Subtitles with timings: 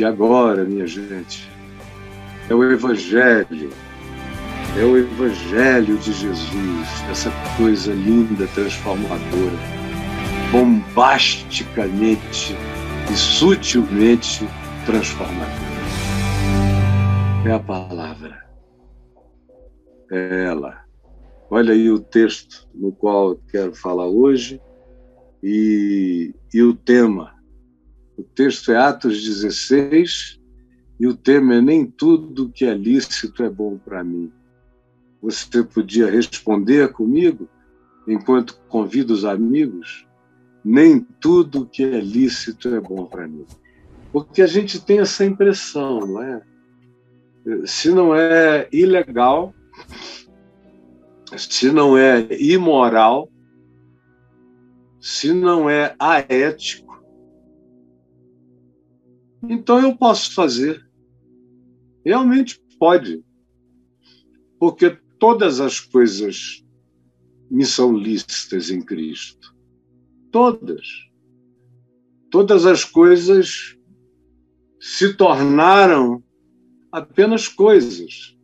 [0.00, 1.48] E agora, minha gente,
[2.50, 3.70] é o Evangelho.
[4.76, 9.56] É o Evangelho de Jesus, essa coisa linda, transformadora,
[10.50, 12.56] bombasticamente
[13.08, 14.48] e sutilmente
[14.84, 15.74] transformadora.
[17.46, 18.44] É a palavra.
[20.10, 20.82] É ela.
[21.48, 24.60] Olha aí o texto no qual eu quero falar hoje
[25.40, 27.32] e, e o tema.
[28.16, 30.40] O texto é Atos 16
[31.00, 34.32] e o tema é Nem tudo que é lícito é bom para mim.
[35.20, 37.48] Você podia responder comigo,
[38.06, 40.06] enquanto convido os amigos?
[40.64, 43.46] Nem tudo que é lícito é bom para mim.
[44.12, 46.42] Porque a gente tem essa impressão, não é?
[47.66, 49.54] Se não é ilegal,
[51.36, 53.28] se não é imoral,
[55.00, 56.83] se não é aético,
[59.48, 60.86] então eu posso fazer.
[62.04, 63.24] Realmente pode.
[64.58, 66.64] Porque todas as coisas
[67.50, 69.54] me são lícitas em Cristo.
[70.30, 70.86] Todas.
[72.30, 73.76] Todas as coisas
[74.80, 76.22] se tornaram
[76.90, 78.34] apenas coisas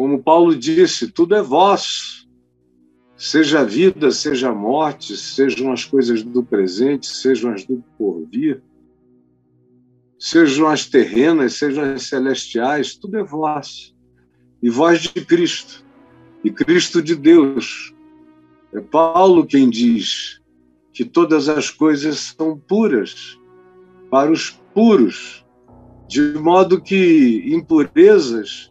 [0.00, 2.26] como Paulo disse, tudo é vosso.
[3.18, 8.62] Seja a vida, seja a morte, sejam as coisas do presente, sejam as do porvir,
[10.20, 13.96] sejam as terrenas, sejam as celestiais, tudo é vosso.
[14.62, 15.82] E vós de Cristo,
[16.44, 17.94] e Cristo de Deus.
[18.74, 20.38] É Paulo quem diz
[20.92, 23.38] que todas as coisas são puras
[24.10, 25.44] para os puros,
[26.06, 28.70] de modo que impurezas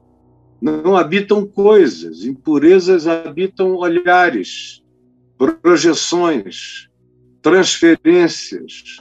[0.62, 4.84] não habitam coisas, impurezas habitam olhares,
[5.38, 6.90] projeções,
[7.42, 9.00] transferências,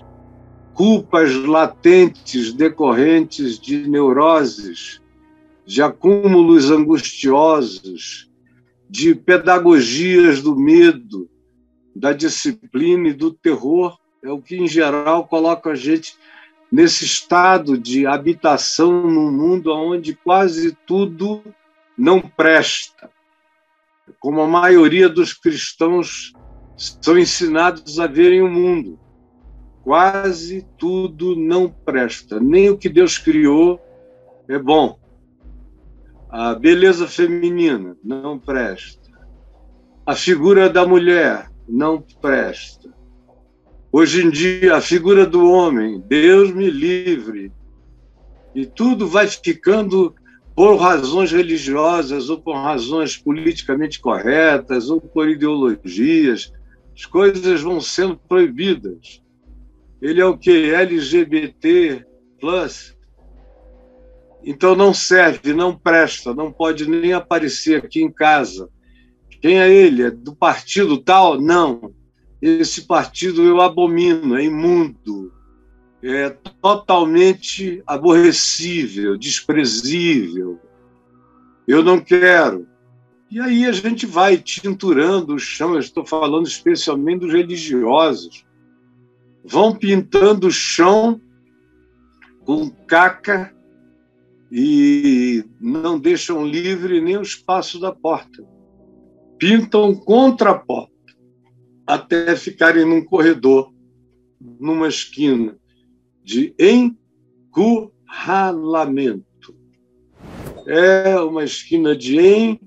[0.79, 5.03] culpas latentes decorrentes de neuroses,
[5.67, 8.31] de acúmulos angustiosos,
[8.89, 11.29] de pedagogias do medo,
[11.97, 16.17] da disciplina e do terror, é o que, em geral, coloca a gente
[16.70, 21.42] nesse estado de habitação num mundo onde quase tudo
[21.98, 23.11] não presta.
[24.20, 26.33] Como a maioria dos cristãos
[26.77, 29.08] são ensinados a verem o mundo.
[29.89, 32.39] Quase tudo não presta.
[32.39, 33.81] Nem o que Deus criou
[34.47, 34.99] é bom.
[36.29, 39.11] A beleza feminina não presta.
[40.05, 42.93] A figura da mulher não presta.
[43.91, 47.51] Hoje em dia, a figura do homem, Deus me livre,
[48.55, 50.15] e tudo vai ficando
[50.55, 56.53] por razões religiosas, ou por razões politicamente corretas, ou por ideologias,
[56.95, 59.27] as coisas vão sendo proibidas.
[60.01, 60.73] Ele é o que?
[60.73, 62.05] LGBT
[62.41, 62.97] plus.
[64.45, 68.69] Então não serve, não presta, não pode nem aparecer aqui em casa.
[69.42, 70.05] Quem é ele?
[70.05, 71.41] É do partido tal?
[71.41, 71.92] Não
[72.41, 75.33] esse partido eu abomino, é imundo,
[76.03, 76.31] é
[76.63, 80.61] totalmente aborrecível, desprezível.
[81.67, 82.67] Eu não quero.
[83.31, 88.47] E aí a gente vai tinturando o chão, eu estou falando especialmente dos religiosos.
[89.45, 91.21] Vão pintando o chão
[92.45, 93.55] com caca
[94.51, 98.45] e não deixam livre nem o espaço da porta.
[99.39, 100.93] Pintam contra a porta
[101.87, 103.73] até ficarem num corredor,
[104.41, 105.57] numa esquina
[106.23, 109.57] de encurralamento.
[110.67, 112.59] É uma esquina de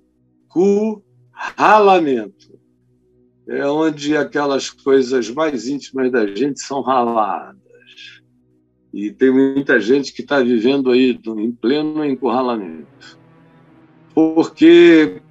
[0.50, 2.51] encurralamento.
[3.52, 7.60] É onde aquelas coisas mais íntimas da gente são raladas.
[8.94, 13.20] E tem muita gente que está vivendo aí em pleno encurralamento.
[14.14, 15.22] Porque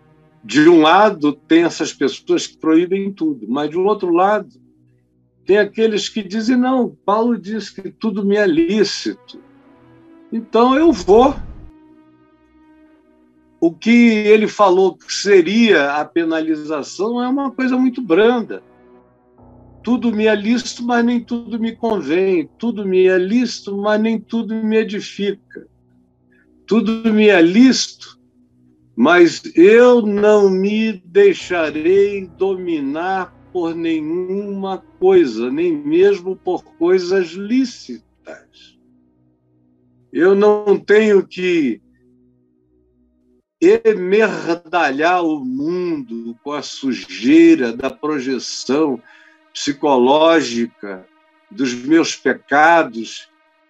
[0.43, 4.49] de um lado, tem essas pessoas que proíbem tudo, mas de um outro lado,
[5.45, 9.39] tem aqueles que dizem: não, Paulo diz que tudo me é lícito,
[10.33, 11.35] então eu vou.
[13.61, 18.63] O que ele falou que seria a penalização é uma coisa muito branda.
[19.83, 22.49] Tudo me é lícito, mas nem tudo me convém.
[22.59, 25.67] Tudo me é lícito, mas nem tudo me edifica.
[26.67, 28.19] Tudo me é lícito,
[28.97, 38.79] mas eu não me deixarei dominar por nenhuma coisa, nem mesmo por coisas lícitas.
[40.13, 41.81] Eu não tenho que
[43.61, 49.01] emerdalhar o mundo com a sujeira da projeção
[49.53, 51.07] psicológica
[51.51, 53.29] dos meus pecados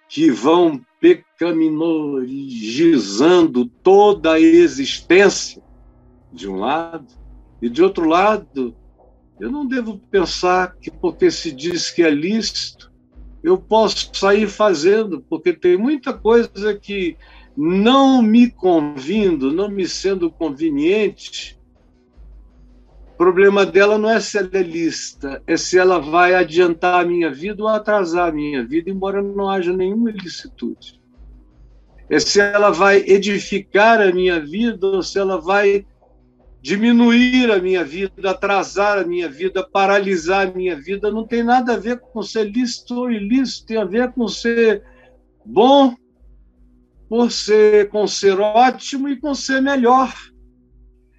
[0.09, 5.61] que vão pecaminologizando toda a existência,
[6.33, 7.09] de um lado,
[7.61, 8.77] e de outro lado,
[9.41, 12.91] eu não devo pensar que porque se diz que é lícito,
[13.43, 17.17] eu posso sair fazendo, porque tem muita coisa que
[17.57, 21.59] não me convindo, não me sendo conveniente,
[23.13, 27.07] o problema dela não é se ela é lista, é se ela vai adiantar a
[27.07, 31.01] minha vida ou atrasar a minha vida, embora não haja nenhuma ilicitude.
[32.09, 35.85] É se ela vai edificar a minha vida ou se ela vai
[36.63, 41.11] diminuir a minha vida, atrasar a minha vida, paralisar a minha vida.
[41.11, 44.83] Não tem nada a ver com ser lícito ou ilícito, tem a ver com ser
[45.45, 45.95] bom
[47.11, 50.15] por ser com ser ótimo e com ser melhor.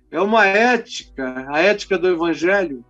[0.09, 2.85] É uma ética, a ética do evangelho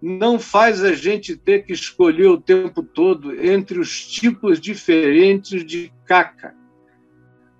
[0.00, 5.92] não faz a gente ter que escolher o tempo todo entre os tipos diferentes de
[6.06, 6.54] caca.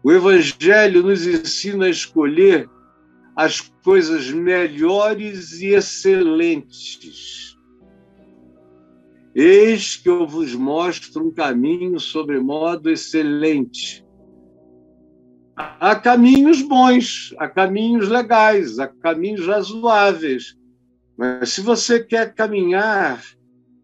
[0.00, 2.70] O evangelho nos ensina a escolher
[3.34, 7.58] as coisas melhores e excelentes.
[9.34, 14.06] Eis que eu vos mostro um caminho sobremodo excelente
[15.58, 20.56] há caminhos bons, há caminhos legais, há caminhos razoáveis.
[21.16, 23.20] Mas se você quer caminhar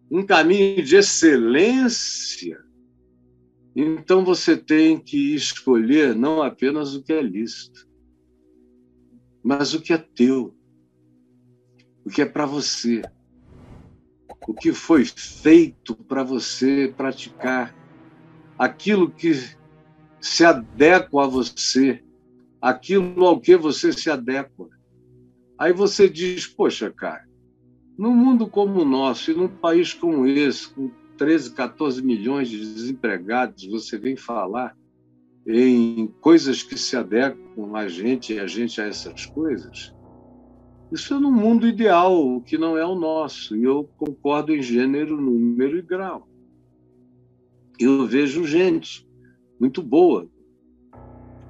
[0.09, 2.62] um caminho de excelência,
[3.75, 7.88] então você tem que escolher não apenas o que é lícito,
[9.43, 10.55] mas o que é teu,
[12.05, 13.03] o que é para você,
[14.47, 17.75] o que foi feito para você praticar,
[18.56, 19.32] aquilo que
[20.25, 22.03] se adequa a você,
[22.59, 24.71] aquilo ao que você se adequa.
[25.59, 27.29] Aí você diz, poxa, cara,
[27.97, 32.59] num mundo como o nosso e num país como esse, com 13, 14 milhões de
[32.59, 34.75] desempregados, você vem falar
[35.47, 39.94] em coisas que se adequam a gente e a gente a essas coisas?
[40.91, 43.55] Isso é no mundo ideal, que não é o nosso.
[43.55, 46.26] E eu concordo em gênero, número e grau.
[47.79, 49.06] Eu vejo gente
[49.64, 50.28] muito boa.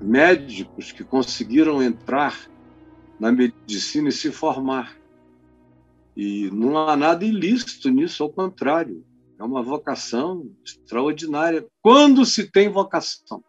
[0.00, 2.48] Médicos que conseguiram entrar
[3.18, 4.96] na medicina e se formar.
[6.16, 9.04] E não há nada ilícito nisso, ao contrário.
[9.36, 13.42] É uma vocação extraordinária, quando se tem vocação.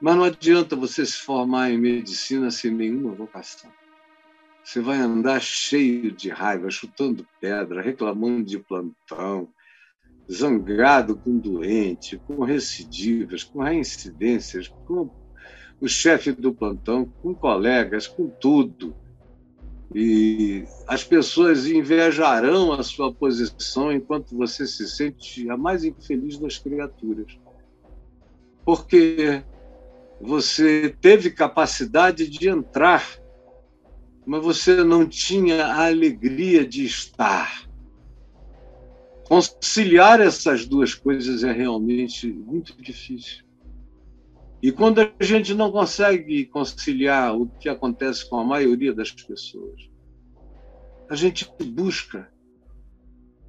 [0.00, 3.72] Mas não adianta você se formar em medicina sem nenhuma vocação.
[4.62, 9.48] Você vai andar cheio de raiva, chutando pedra, reclamando de plantão,
[10.30, 15.08] zangado com doente, com recidivas, com reincidências, com
[15.80, 18.94] o chefe do plantão, com colegas, com tudo.
[19.94, 26.58] E as pessoas invejarão a sua posição enquanto você se sente a mais infeliz das
[26.58, 27.38] criaturas.
[28.64, 29.44] Porque
[30.20, 33.06] você teve capacidade de entrar,
[34.24, 37.65] mas você não tinha a alegria de estar.
[39.28, 43.44] Conciliar essas duas coisas é realmente muito difícil.
[44.62, 49.90] E quando a gente não consegue conciliar o que acontece com a maioria das pessoas,
[51.10, 52.30] a gente busca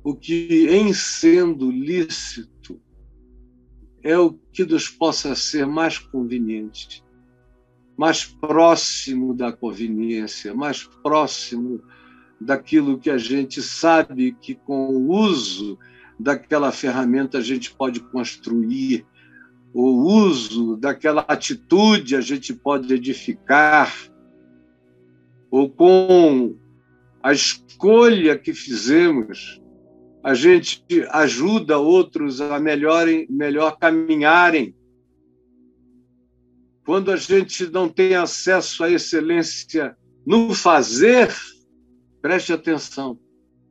[0.03, 2.81] o que, em sendo lícito,
[4.03, 7.03] é o que nos possa ser mais conveniente,
[7.95, 11.83] mais próximo da conveniência, mais próximo
[12.39, 15.77] daquilo que a gente sabe que com o uso
[16.19, 19.05] daquela ferramenta a gente pode construir,
[19.73, 23.93] o uso daquela atitude a gente pode edificar,
[25.51, 26.55] ou com
[27.21, 29.61] a escolha que fizemos,
[30.23, 34.75] a gente ajuda outros a melhorem, melhor caminharem.
[36.85, 41.33] Quando a gente não tem acesso à excelência no fazer,
[42.21, 43.19] Preste atenção.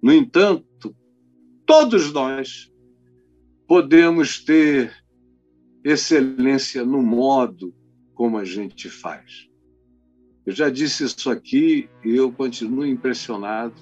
[0.03, 0.95] No entanto,
[1.65, 2.73] todos nós
[3.67, 4.93] podemos ter
[5.85, 7.75] excelência no modo
[8.15, 9.49] como a gente faz.
[10.45, 13.75] Eu já disse isso aqui e eu continuo impressionado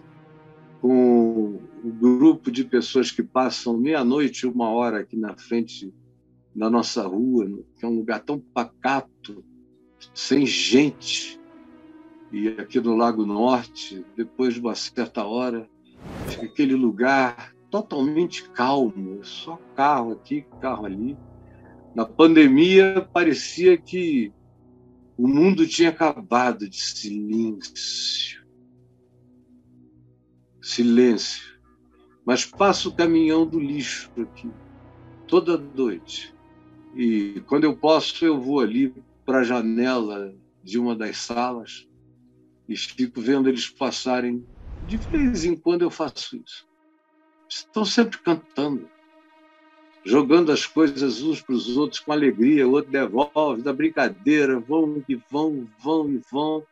[0.80, 5.92] com o grupo de pessoas que passam meia-noite, uma hora aqui na frente
[6.54, 7.46] da nossa rua,
[7.78, 9.44] que é um lugar tão pacato,
[10.14, 11.40] sem gente,
[12.34, 15.70] e aqui no Lago Norte, depois de uma certa hora,
[16.26, 21.16] fica aquele lugar totalmente calmo, só carro aqui, carro ali.
[21.94, 24.32] Na pandemia, parecia que
[25.16, 28.44] o mundo tinha acabado de silêncio.
[30.60, 31.56] Silêncio.
[32.26, 34.50] Mas passa o caminhão do lixo aqui.
[35.28, 36.34] toda noite.
[36.96, 38.92] E quando eu posso, eu vou ali
[39.24, 41.86] para a janela de uma das salas
[42.68, 44.46] e fico vendo eles passarem.
[44.82, 46.66] De vez em quando eu faço isso.
[47.48, 48.88] Estão sempre cantando,
[50.04, 55.02] jogando as coisas uns para os outros com alegria, o outro devolve, da brincadeira, vão
[55.08, 56.64] e vão, vão e vão.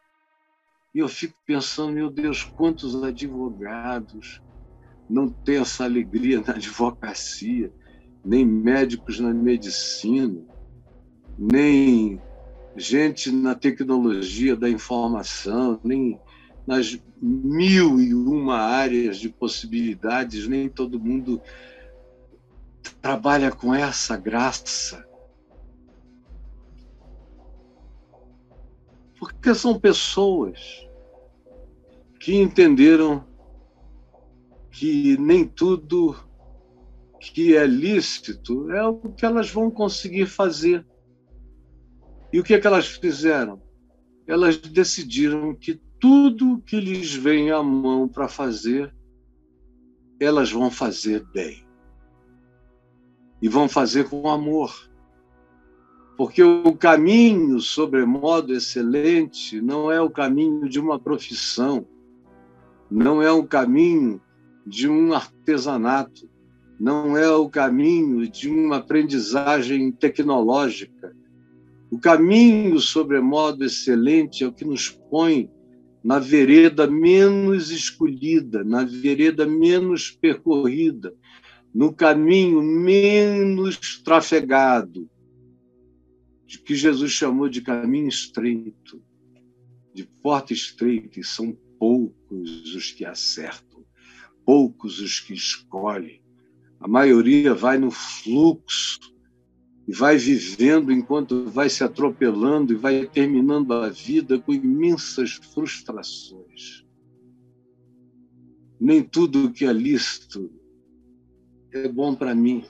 [0.95, 4.43] E eu fico pensando, meu Deus, quantos advogados
[5.09, 7.73] não têm essa alegria na advocacia,
[8.25, 10.43] nem médicos na medicina,
[11.39, 12.21] nem
[12.77, 16.19] gente na tecnologia da informação, nem
[16.67, 21.41] nas mil e uma áreas de possibilidades, nem todo mundo
[23.01, 25.07] trabalha com essa graça.
[29.19, 30.87] Porque são pessoas
[32.19, 33.25] que entenderam
[34.71, 36.17] que nem tudo
[37.21, 40.85] que é lícito é o que elas vão conseguir fazer.
[42.33, 43.61] E o que, é que elas fizeram?
[44.27, 48.95] Elas decidiram que tudo que lhes vem à mão para fazer,
[50.19, 51.67] elas vão fazer bem.
[53.41, 54.91] E vão fazer com amor.
[56.17, 61.87] Porque o caminho sobremodo excelente não é o caminho de uma profissão,
[62.91, 64.21] não é o caminho
[64.67, 66.31] de um artesanato,
[66.79, 71.15] não é o caminho de uma aprendizagem tecnológica.
[71.93, 75.51] O caminho sobremodo excelente é o que nos põe
[76.03, 81.15] na vereda menos escolhida, na vereda menos percorrida,
[81.73, 85.07] no caminho menos trafegado,
[86.65, 89.03] que Jesus chamou de caminho estreito,
[89.93, 93.85] de porta estreita, e são poucos os que acertam,
[94.47, 96.23] poucos os que escolhem.
[96.81, 99.12] A maioria vai no fluxo
[99.87, 106.85] e vai vivendo enquanto vai se atropelando e vai terminando a vida com imensas frustrações.
[108.81, 110.51] Nem tudo que é lícito
[111.73, 112.65] é bom para mim.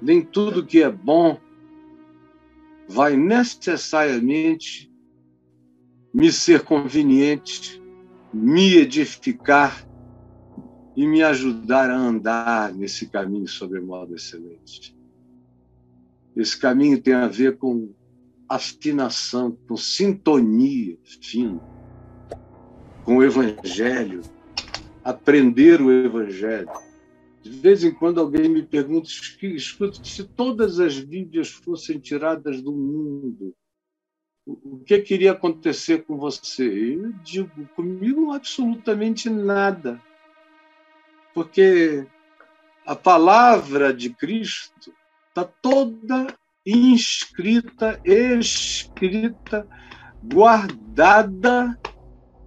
[0.00, 1.38] Nem tudo que é bom
[2.88, 4.92] vai necessariamente
[6.12, 7.80] me ser conveniente,
[8.32, 9.88] me edificar
[10.94, 14.94] e me ajudar a andar nesse caminho sobre modo excelente.
[16.36, 17.92] Esse caminho tem a ver com
[18.48, 21.60] afinação, com sintonia fina,
[23.04, 24.22] com o Evangelho,
[25.04, 26.70] aprender o Evangelho.
[27.42, 29.08] De vez em quando alguém me pergunta,
[29.42, 33.54] escuta, se todas as Bíblias fossem tiradas do mundo,
[34.46, 36.94] o que queria acontecer com você?
[36.94, 40.00] Eu digo, comigo absolutamente nada.
[41.32, 42.06] Porque
[42.84, 44.92] a palavra de Cristo
[45.32, 46.26] está toda
[46.64, 49.66] inscrita, escrita,
[50.22, 51.78] guardada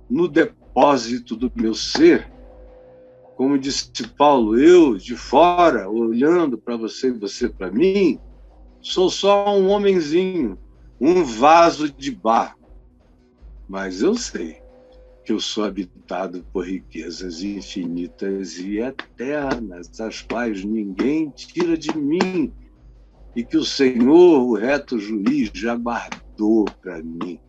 [0.08, 2.32] no depósito do meu ser.
[3.36, 8.20] Como disse Paulo, eu de fora, olhando para você e você para mim,
[8.82, 10.58] sou só um homenzinho,
[11.02, 12.60] um vaso de barro.
[13.68, 14.62] Mas eu sei
[15.26, 22.54] que eu sou habitado por riquezas infinitas e eternas, as quais ninguém tira de mim
[23.36, 27.40] e que o Senhor, o reto juiz, já guardou para mim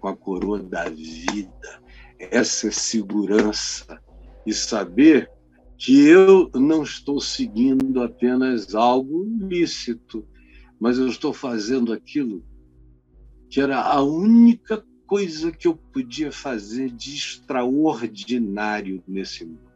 [0.00, 1.82] com a coroa da vida.
[2.18, 4.00] Essa é segurança
[4.46, 5.30] e saber
[5.76, 10.26] que eu não estou seguindo apenas algo lícito,
[10.80, 12.42] mas eu estou fazendo aquilo
[13.48, 19.68] que era a única coisa que eu podia fazer de extraordinário nesse mundo.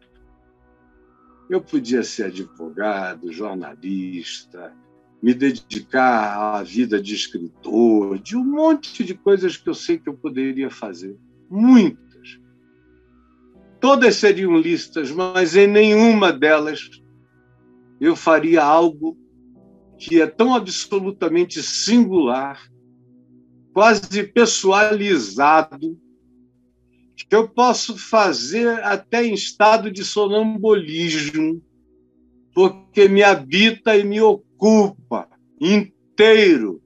[1.48, 4.74] Eu podia ser advogado, jornalista,
[5.22, 10.08] me dedicar à vida de escritor, de um monte de coisas que eu sei que
[10.08, 11.16] eu poderia fazer.
[11.48, 12.40] Muitas.
[13.80, 16.90] Todas seriam listas, mas em nenhuma delas
[18.00, 19.16] eu faria algo
[19.96, 22.60] que é tão absolutamente singular,
[23.72, 25.96] quase pessoalizado,
[27.28, 31.62] que eu posso fazer até em estado de sonambulismo,
[32.52, 35.28] porque me habita e me ocupa culpa
[35.60, 36.80] inteiro,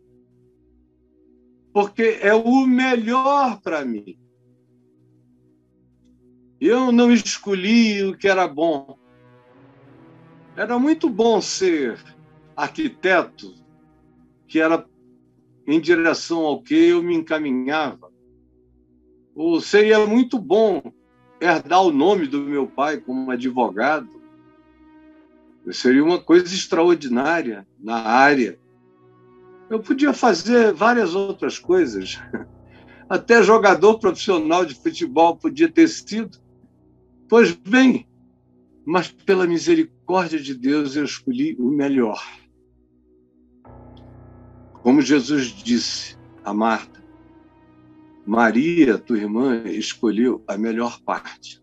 [1.74, 4.18] porque é o melhor para mim.
[6.58, 8.98] Eu não escolhi o que era bom.
[10.56, 12.02] Era muito bom ser
[12.56, 13.54] arquiteto,
[14.48, 14.88] que era
[15.66, 18.10] em direção ao que eu me encaminhava.
[19.34, 20.82] Ou seria muito bom
[21.38, 24.08] herdar o nome do meu pai como advogado,
[25.72, 28.58] Seria uma coisa extraordinária na área.
[29.68, 32.20] Eu podia fazer várias outras coisas.
[33.08, 36.38] Até jogador profissional de futebol podia ter sido.
[37.28, 38.06] Pois bem,
[38.84, 42.22] mas pela misericórdia de Deus eu escolhi o melhor.
[44.74, 47.04] Como Jesus disse a Marta,
[48.24, 51.60] Maria, tua irmã, escolheu a melhor parte.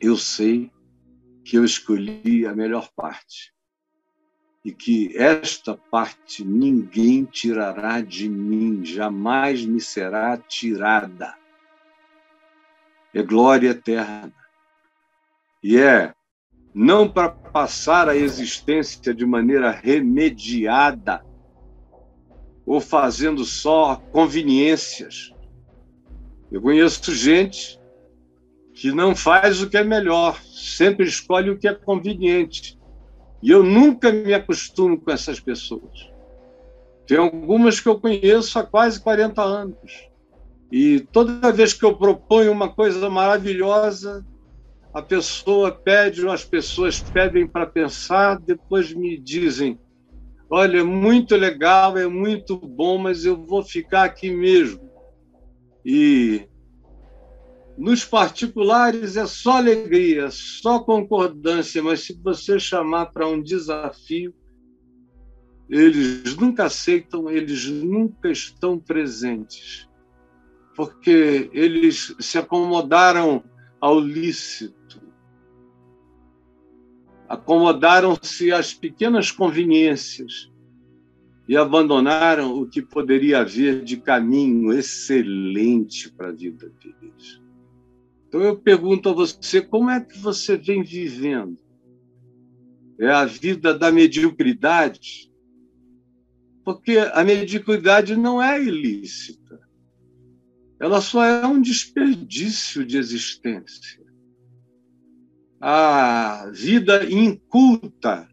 [0.00, 0.70] Eu sei
[1.44, 3.52] que eu escolhi a melhor parte
[4.64, 11.34] e que esta parte ninguém tirará de mim, jamais me será tirada.
[13.12, 14.32] É glória eterna.
[15.62, 16.14] E é
[16.74, 21.24] não para passar a existência de maneira remediada
[22.66, 25.32] ou fazendo só conveniências.
[26.50, 27.78] Eu conheço gente
[28.74, 32.76] que não faz o que é melhor, sempre escolhe o que é conveniente.
[33.40, 36.10] E eu nunca me acostumo com essas pessoas.
[37.06, 40.08] Tem algumas que eu conheço há quase 40 anos.
[40.72, 44.26] E toda vez que eu proponho uma coisa maravilhosa,
[44.92, 49.78] a pessoa pede, ou as pessoas pedem para pensar, depois me dizem:
[50.50, 54.90] Olha, é muito legal, é muito bom, mas eu vou ficar aqui mesmo.
[55.84, 56.48] E
[57.76, 64.32] nos particulares é só alegria, só concordância, mas se você chamar para um desafio,
[65.68, 69.88] eles nunca aceitam, eles nunca estão presentes,
[70.76, 73.42] porque eles se acomodaram
[73.80, 75.02] ao lícito,
[77.28, 80.52] acomodaram-se às pequenas conveniências
[81.48, 87.43] e abandonaram o que poderia haver de caminho excelente para a vida deles.
[88.34, 91.56] Então eu pergunto a você, como é que você vem vivendo?
[92.98, 95.32] É a vida da mediocridade?
[96.64, 99.60] Porque a mediocridade não é ilícita.
[100.80, 104.02] Ela só é um desperdício de existência.
[105.60, 108.28] A vida inculta,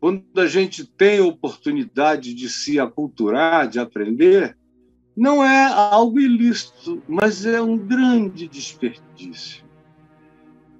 [0.00, 4.54] quando a gente tem oportunidade de se aculturar, de aprender,
[5.16, 9.64] não é algo ilícito, mas é um grande desperdício.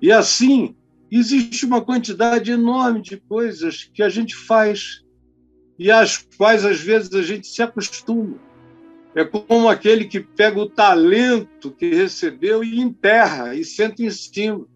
[0.02, 0.74] E assim,
[1.10, 5.04] existe uma quantidade enorme de coisas que a gente faz
[5.78, 8.38] e às quais às vezes a gente se acostuma.
[9.14, 14.66] É como aquele que pega o talento que recebeu e enterra e senta em cima.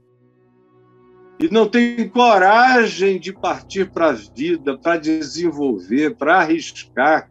[1.40, 7.30] E não tem coragem de partir para a vida, para desenvolver, para arriscar,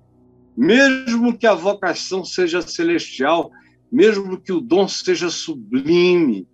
[0.57, 3.51] mesmo que a vocação seja celestial,
[3.91, 6.47] mesmo que o dom seja sublime,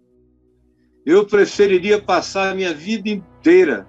[1.05, 3.87] eu preferiria passar a minha vida inteira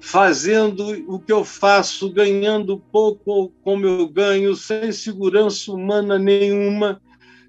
[0.00, 7.00] fazendo o que eu faço, ganhando pouco como eu ganho, sem segurança humana nenhuma,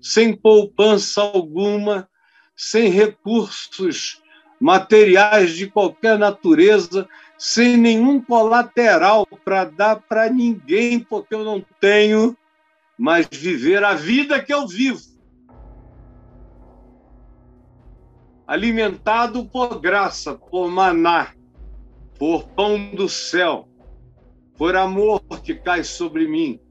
[0.02, 2.08] sem poupança alguma,
[2.56, 4.22] sem recursos
[4.62, 7.08] materiais de qualquer natureza,
[7.44, 12.38] sem nenhum colateral para dar para ninguém, porque eu não tenho,
[12.98, 15.02] mas viver a vida que eu vivo.
[18.48, 21.34] Alimentado por graça, por maná,
[22.18, 23.68] por pão do céu,
[24.58, 26.62] por amor que cai sobre mim,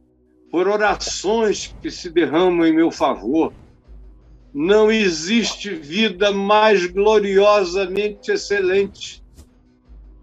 [0.50, 3.52] por orações que se derramam em meu favor.
[4.54, 9.21] Não existe vida mais gloriosamente excelente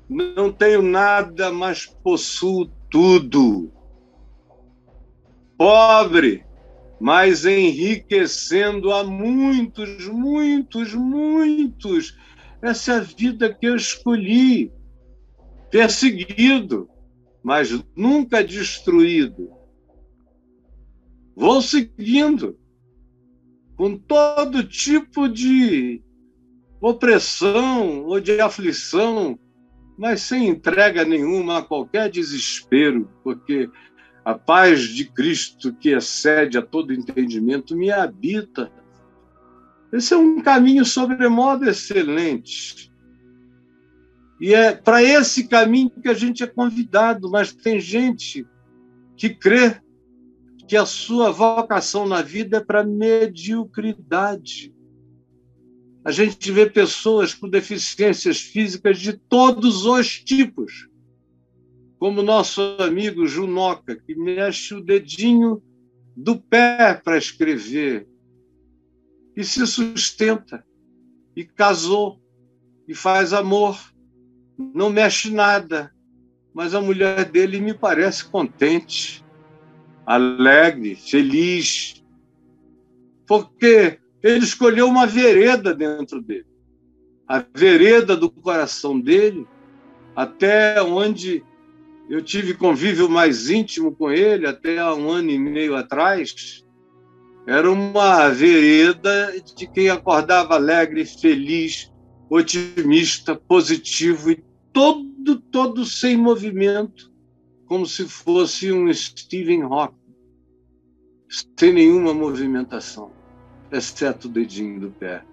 [0.10, 3.72] não tenho nada, mas possuo tudo.
[5.56, 6.44] Pobre,
[7.00, 12.18] mas enriquecendo a muitos, muitos, muitos.
[12.62, 14.72] Essa é a vida que eu escolhi.
[15.70, 16.90] Perseguido,
[17.44, 19.52] mas nunca destruído.
[21.36, 22.58] Vou seguindo,
[23.78, 26.02] com todo tipo de
[26.82, 29.40] opressão ou de aflição,
[30.00, 33.70] mas sem entrega nenhuma a qualquer desespero, porque
[34.24, 38.72] a paz de Cristo, que excede a todo entendimento, me habita.
[39.92, 42.90] Esse é um caminho sobremodo excelente.
[44.40, 48.48] E é para esse caminho que a gente é convidado, mas tem gente
[49.18, 49.82] que crê
[50.66, 54.69] que a sua vocação na vida é para mediocridade.
[56.04, 60.88] A gente vê pessoas com deficiências físicas de todos os tipos,
[62.00, 65.62] como nosso amigo Junoca, que mexe o dedinho
[66.16, 68.08] do pé para escrever
[69.36, 70.66] e se sustenta,
[71.36, 72.20] e casou,
[72.88, 73.78] e faz amor,
[74.58, 75.94] não mexe nada,
[76.54, 79.24] mas a mulher dele me parece contente,
[80.06, 82.04] alegre, feliz,
[83.28, 86.46] porque ele escolheu uma vereda dentro dele.
[87.28, 89.48] A vereda do coração dele,
[90.16, 91.44] até onde
[92.10, 96.66] eu tive convívio mais íntimo com ele, até há um ano e meio atrás,
[97.46, 101.92] era uma vereda de quem acordava alegre, feliz,
[102.30, 107.12] otimista, positivo e todo, todo sem movimento,
[107.66, 109.96] como se fosse um Stephen Hawking,
[111.58, 113.12] sem nenhuma movimentação,
[113.72, 115.24] exceto o dedinho do pé,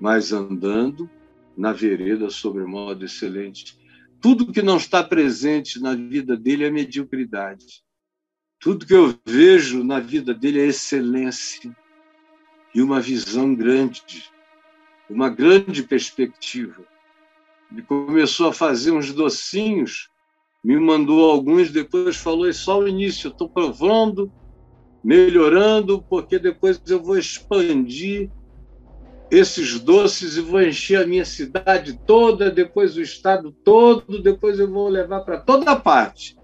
[0.00, 1.08] mas andando
[1.56, 3.78] na vereda sobre modo excelente.
[4.20, 7.82] Tudo que não está presente na vida dele é mediocridade.
[8.58, 11.74] Tudo que eu vejo na vida dele é excelência
[12.74, 14.30] e uma visão grande,
[15.08, 16.84] uma grande perspectiva.
[17.72, 20.10] Ele começou a fazer uns docinhos,
[20.62, 24.30] me mandou alguns, depois falou: é só o início, estou provando,
[25.02, 28.30] melhorando, porque depois eu vou expandir
[29.30, 34.70] esses doces e vou encher a minha cidade toda, depois o estado todo, depois eu
[34.70, 36.36] vou levar para toda parte.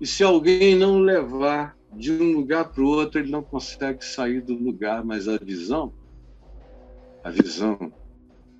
[0.00, 4.40] E se alguém não levar de um lugar para o outro, ele não consegue sair
[4.40, 5.92] do lugar, mas a visão,
[7.22, 7.92] a visão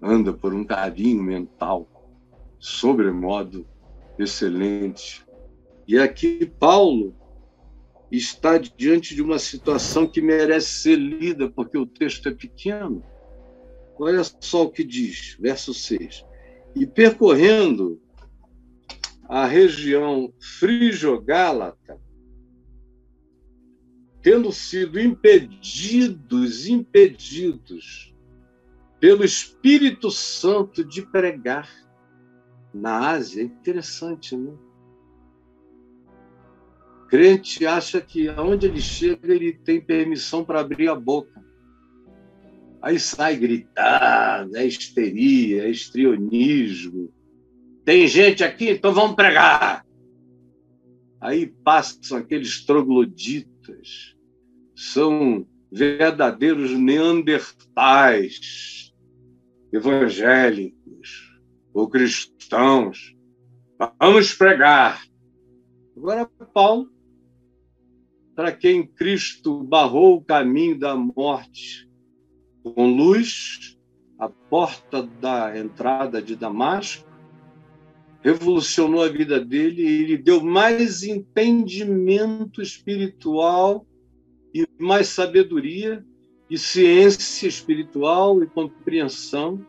[0.01, 1.89] anda por um caminho mental
[2.59, 3.67] sobremodo
[4.19, 5.25] excelente.
[5.87, 7.15] E aqui Paulo
[8.17, 13.05] está diante de uma situação que merece ser lida, porque o texto é pequeno.
[13.99, 16.25] Olha só o que diz, verso 6.
[16.75, 18.01] E percorrendo
[19.29, 22.01] a região frigio-gálata,
[24.21, 28.15] tendo sido impedidos, impedidos
[28.99, 31.69] pelo Espírito Santo de pregar
[32.73, 33.43] na Ásia.
[33.43, 34.53] É interessante, né?
[37.09, 41.43] Crente acha que aonde ele chega, ele tem permissão para abrir a boca.
[42.83, 47.13] Aí sai gritando, é histeria, é estrionismo.
[47.85, 49.85] Tem gente aqui, então vamos pregar.
[51.21, 54.15] Aí passam aqueles trogloditas,
[54.77, 58.93] são verdadeiros neandertais,
[59.73, 61.41] evangélicos
[61.73, 63.15] ou cristãos.
[63.99, 65.03] Vamos pregar.
[65.97, 66.94] Agora, Paulo,
[68.35, 71.89] para quem Cristo barrou o caminho da morte
[72.63, 73.79] com luz,
[74.19, 77.07] a porta da entrada de Damasco,
[78.23, 83.87] revolucionou a vida dele e lhe deu mais entendimento espiritual
[84.55, 86.05] e mais sabedoria
[86.49, 89.65] e ciência espiritual e compreensão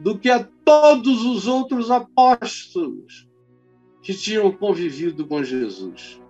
[0.00, 3.28] do que a todos os outros apóstolos
[4.02, 6.20] que tinham convivido com Jesus.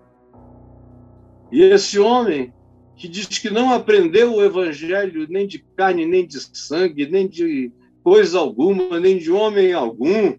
[1.50, 2.52] E esse homem
[2.96, 7.70] que diz que não aprendeu o evangelho nem de carne, nem de sangue, nem de
[8.02, 10.32] coisa alguma, nem de homem algum,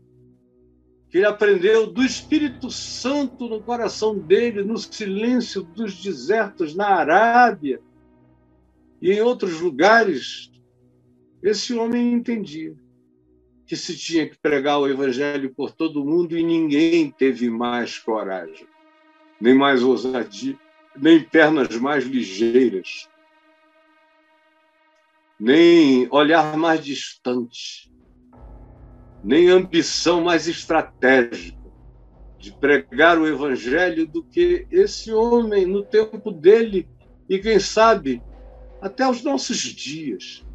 [1.10, 7.80] que ele aprendeu do Espírito Santo no coração dele, no silêncio dos desertos na Arábia,
[9.02, 10.52] e em outros lugares,
[11.43, 12.76] esse homem entendia
[13.65, 18.67] que se tinha que pregar o evangelho por todo mundo e ninguém teve mais coragem,
[19.39, 20.58] nem mais ousadia,
[20.99, 23.10] nem pernas mais ligeiras,
[25.39, 27.91] nem olhar mais distante,
[29.23, 31.57] nem ambição mais estratégica
[32.39, 36.88] de pregar o evangelho do que esse homem no tempo dele
[37.27, 38.21] e quem sabe
[38.81, 40.45] até os nossos dias,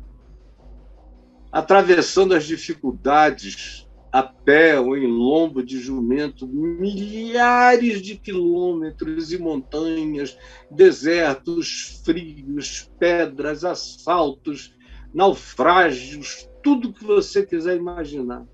[1.50, 3.82] atravessando as dificuldades
[4.12, 10.37] a pé ou em lombo de jumento, milhares de quilômetros e montanhas,
[10.70, 14.77] desertos frios, pedras, assaltos,
[15.14, 18.46] naufrágios, tudo que você quiser imaginar.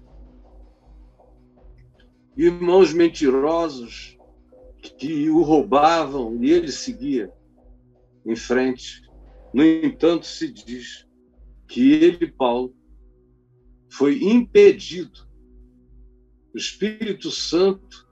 [2.36, 4.16] Irmãos mentirosos
[4.96, 7.32] que o roubavam e ele seguia
[8.24, 9.08] em frente
[9.52, 11.06] no entanto, se diz
[11.66, 12.74] que ele, Paulo,
[13.90, 15.27] foi impedido.
[16.54, 18.06] O Espírito Santo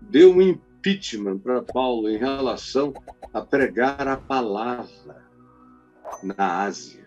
[0.00, 2.94] deu um impeachment para Paulo em relação
[3.32, 5.24] a pregar a palavra
[6.22, 7.04] na Ásia.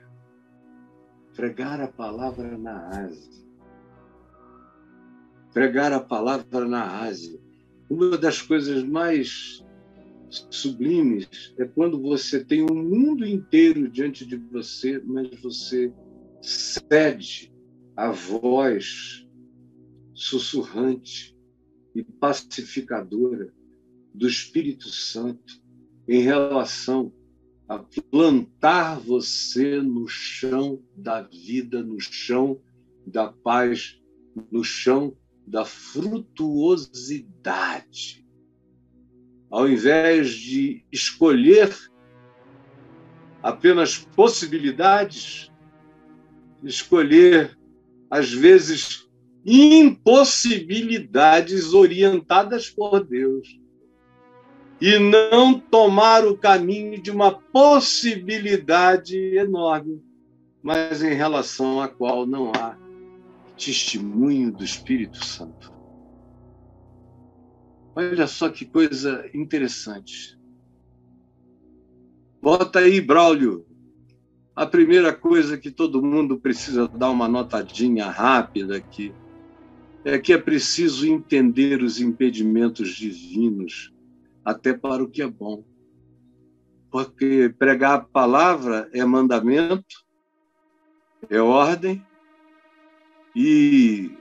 [1.35, 3.47] Pregar a palavra na Ásia.
[5.53, 7.39] Pregar a palavra na Ásia.
[7.89, 9.65] Uma das coisas mais
[10.29, 15.91] sublimes é quando você tem o um mundo inteiro diante de você, mas você
[16.41, 17.53] cede
[17.95, 19.26] a voz
[20.17, 21.33] sussurrante
[21.93, 23.53] e pacificadora
[24.13, 25.61] do Espírito Santo
[26.07, 27.11] em relação
[27.69, 27.77] a
[28.09, 32.59] plantar você no chão da vida, no chão
[33.05, 34.01] da paz,
[34.51, 38.25] no chão da frutuosidade.
[39.51, 41.71] Ao invés de escolher
[43.43, 45.51] apenas possibilidades,
[46.63, 47.55] escolher,
[48.09, 49.06] às vezes,
[49.47, 53.57] impossibilidades orientadas por Deus
[54.81, 60.03] e não tomar o caminho de uma possibilidade enorme,
[60.61, 62.77] mas em relação à qual não há
[63.57, 65.71] testemunho do Espírito Santo.
[67.95, 70.37] Olha só que coisa interessante.
[72.41, 73.65] Bota aí, Braulio,
[74.53, 79.13] a primeira coisa que todo mundo precisa dar uma notadinha rápida aqui
[80.07, 83.93] é que é preciso entender os impedimentos divinos
[84.43, 85.65] até para o que é bom.
[86.89, 90.05] Porque pregar a palavra é mandamento,
[91.29, 92.01] é ordem,
[93.35, 94.17] e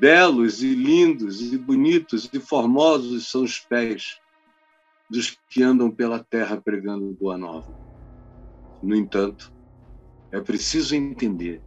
[0.00, 4.20] belos e lindos e bonitos e formosos são os pés
[5.08, 7.72] dos que andam pela terra pregando boa nova.
[8.82, 9.52] No entanto,
[10.32, 11.62] é preciso entender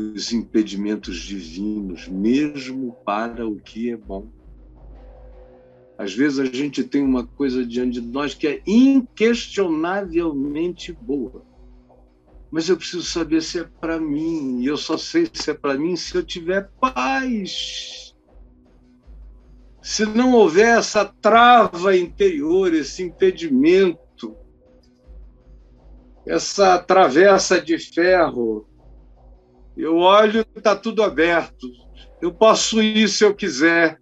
[0.00, 4.26] os impedimentos divinos, mesmo para o que é bom.
[5.98, 11.44] Às vezes a gente tem uma coisa diante de nós que é inquestionavelmente boa.
[12.50, 14.60] Mas eu preciso saber se é para mim.
[14.60, 18.16] E eu só sei se é para mim se eu tiver paz.
[19.82, 24.34] Se não houver essa trava interior, esse impedimento,
[26.26, 28.69] essa travessa de ferro,
[29.80, 31.66] eu olho, está tudo aberto.
[32.20, 34.00] Eu posso ir se eu quiser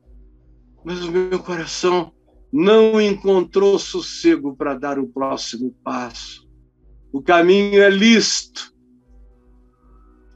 [0.89, 2.13] mas o meu coração
[2.51, 6.49] não encontrou sossego para dar o próximo passo.
[7.13, 8.75] O caminho é listo,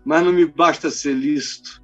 [0.04, 1.82] mas não me basta ser listo.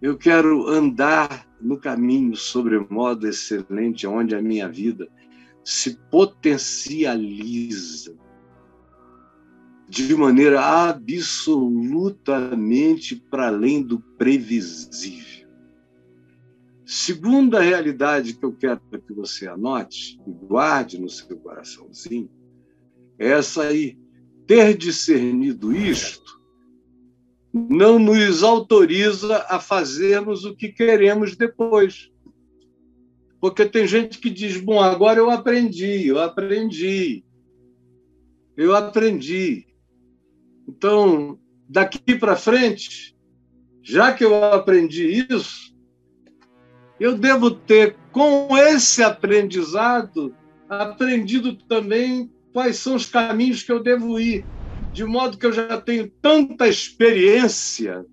[0.00, 5.08] Eu quero andar no caminho sobremodo excelente, onde a minha vida
[5.64, 8.14] se potencializa
[9.88, 15.48] de maneira absolutamente para além do previsível.
[16.84, 22.30] Segunda realidade que eu quero que você anote e guarde no seu coraçãozinho
[23.18, 23.98] é essa aí.
[24.46, 26.36] Ter discernido isto
[27.52, 32.12] não nos autoriza a fazermos o que queremos depois.
[33.40, 37.24] Porque tem gente que diz: bom, agora eu aprendi, eu aprendi,
[38.56, 39.66] eu aprendi.
[40.68, 43.16] Então, daqui para frente,
[43.82, 45.74] já que eu aprendi isso,
[46.98, 50.34] eu devo ter, com esse aprendizado,
[50.68, 54.44] aprendido também quais são os caminhos que eu devo ir,
[54.92, 58.04] de modo que eu já tenho tanta experiência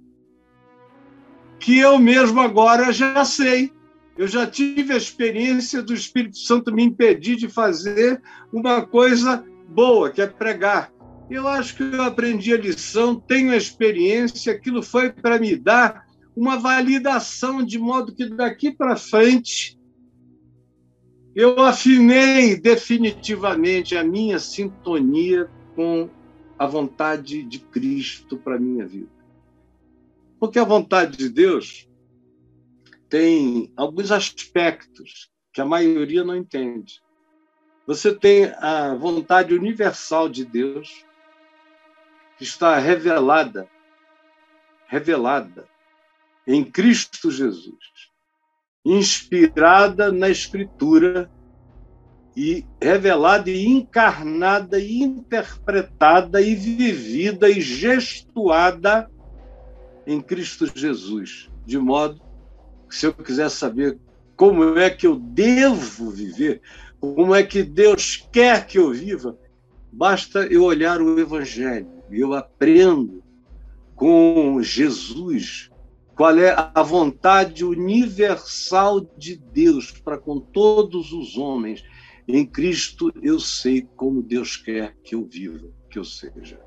[1.64, 3.72] que eu mesmo agora já sei.
[4.18, 10.12] Eu já tive a experiência do Espírito Santo me impedir de fazer uma coisa boa,
[10.12, 10.93] que é pregar.
[11.34, 16.06] Eu acho que eu aprendi a lição, tenho a experiência, aquilo foi para me dar
[16.36, 19.76] uma validação, de modo que daqui para frente
[21.36, 26.08] eu afinei definitivamente a minha sintonia com
[26.60, 29.10] a vontade de Cristo para a minha vida.
[30.40, 31.90] Porque a vontade de Deus
[33.10, 37.02] tem alguns aspectos que a maioria não entende.
[37.88, 41.04] Você tem a vontade universal de Deus,
[42.44, 43.68] está revelada,
[44.88, 45.66] revelada
[46.46, 48.12] em Cristo Jesus,
[48.86, 51.32] inspirada na Escritura
[52.36, 59.10] e revelada e encarnada e interpretada e vivida e gestuada
[60.06, 62.22] em Cristo Jesus, de modo
[62.90, 63.98] que se eu quiser saber
[64.36, 66.62] como é que eu devo viver,
[67.00, 69.38] como é que Deus quer que eu viva,
[69.92, 73.24] basta eu olhar o Evangelho eu aprendo
[73.96, 75.70] com Jesus
[76.16, 81.84] qual é a vontade universal de Deus para com todos os homens.
[82.28, 86.60] Em Cristo eu sei como Deus quer que eu viva, que eu seja.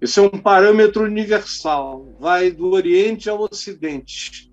[0.00, 4.50] Esse é um parâmetro universal, vai do Oriente ao Ocidente.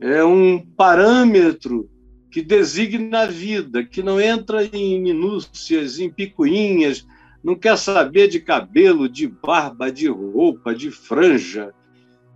[0.00, 1.90] É um parâmetro
[2.30, 7.06] que designa a vida, que não entra em minúcias, em picuinhas,
[7.42, 11.72] não quer saber de cabelo, de barba, de roupa, de franja,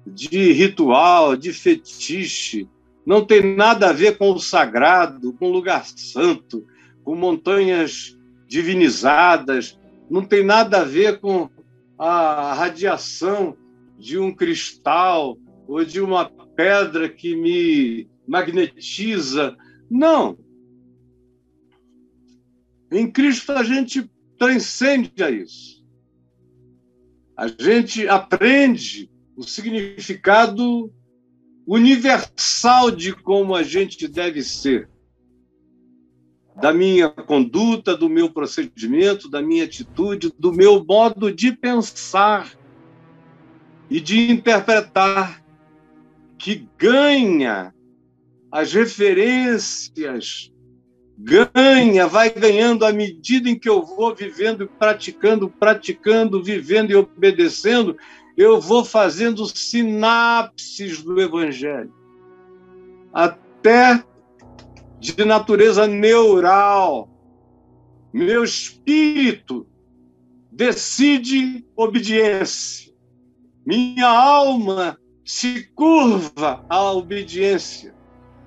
[0.07, 2.69] de ritual, de fetiche,
[3.05, 6.67] não tem nada a ver com o sagrado, com o lugar santo,
[7.03, 9.79] com montanhas divinizadas,
[10.11, 11.51] não tem nada a ver com
[11.99, 13.57] a radiação
[13.99, 15.37] de um cristal
[15.67, 19.57] ou de uma pedra que me magnetiza.
[19.91, 20.39] Não.
[22.91, 24.09] Em Cristo a gente
[24.45, 25.83] transcende a isso.
[27.35, 30.93] A gente aprende o significado
[31.67, 34.91] universal de como a gente deve ser.
[36.61, 42.53] Da minha conduta, do meu procedimento, da minha atitude, do meu modo de pensar
[43.89, 45.43] e de interpretar,
[46.39, 47.75] que ganha
[48.53, 50.53] as referências,
[51.17, 57.97] ganha, vai ganhando à medida em que eu vou vivendo, praticando, praticando, vivendo e obedecendo,
[58.37, 61.93] eu vou fazendo sinapses do Evangelho,
[63.13, 64.03] até
[64.99, 67.09] de natureza neural.
[68.13, 69.67] Meu espírito
[70.51, 72.93] decide obediência.
[73.67, 77.94] Minha alma se curva à obediência.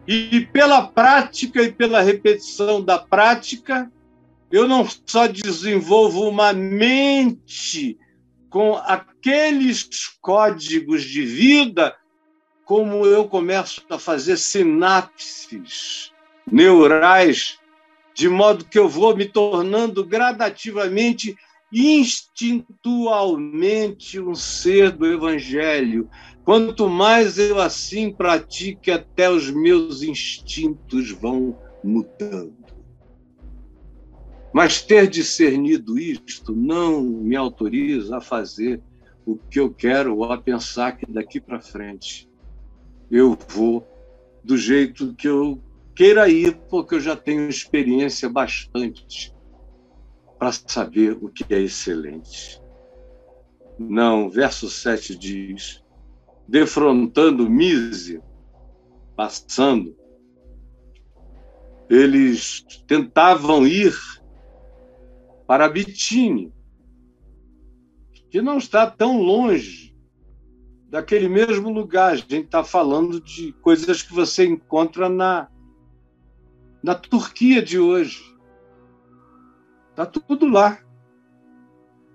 [0.07, 3.91] E pela prática e pela repetição da prática,
[4.49, 7.97] eu não só desenvolvo uma mente
[8.49, 9.87] com aqueles
[10.21, 11.93] códigos de vida,
[12.63, 16.13] como eu começo a fazer sinapses
[16.49, 17.59] neurais,
[18.13, 21.37] de modo que eu vou me tornando gradativamente,
[21.71, 26.09] instintualmente, um ser do Evangelho.
[26.43, 32.55] Quanto mais eu assim pratique, até os meus instintos vão mudando.
[34.53, 38.81] Mas ter discernido isto não me autoriza a fazer
[39.25, 42.29] o que eu quero ou a pensar que daqui para frente
[43.11, 43.85] eu vou
[44.43, 45.61] do jeito que eu
[45.93, 49.35] queira ir, porque eu já tenho experiência bastante
[50.37, 52.61] para saber o que é excelente.
[53.79, 55.83] Não, verso 7 diz:
[56.47, 58.21] defrontando Mise,
[59.15, 59.95] passando,
[61.89, 63.93] eles tentavam ir
[65.45, 66.53] para Bitine,
[68.29, 69.95] que não está tão longe
[70.89, 72.13] daquele mesmo lugar.
[72.13, 75.47] A gente está falando de coisas que você encontra na,
[76.83, 78.21] na Turquia de hoje.
[79.97, 80.79] Está tudo lá.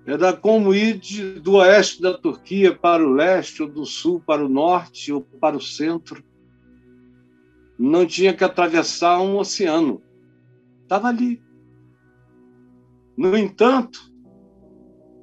[0.06, 1.00] É da como ir
[1.40, 5.56] do oeste da Turquia para o leste, ou do sul para o norte, ou para
[5.56, 6.22] o centro.
[7.76, 10.00] Não tinha que atravessar um oceano.
[10.84, 11.42] Estava ali.
[13.16, 13.98] No entanto,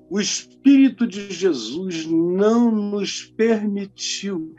[0.10, 4.54] o Espírito de Jesus não nos permitiu.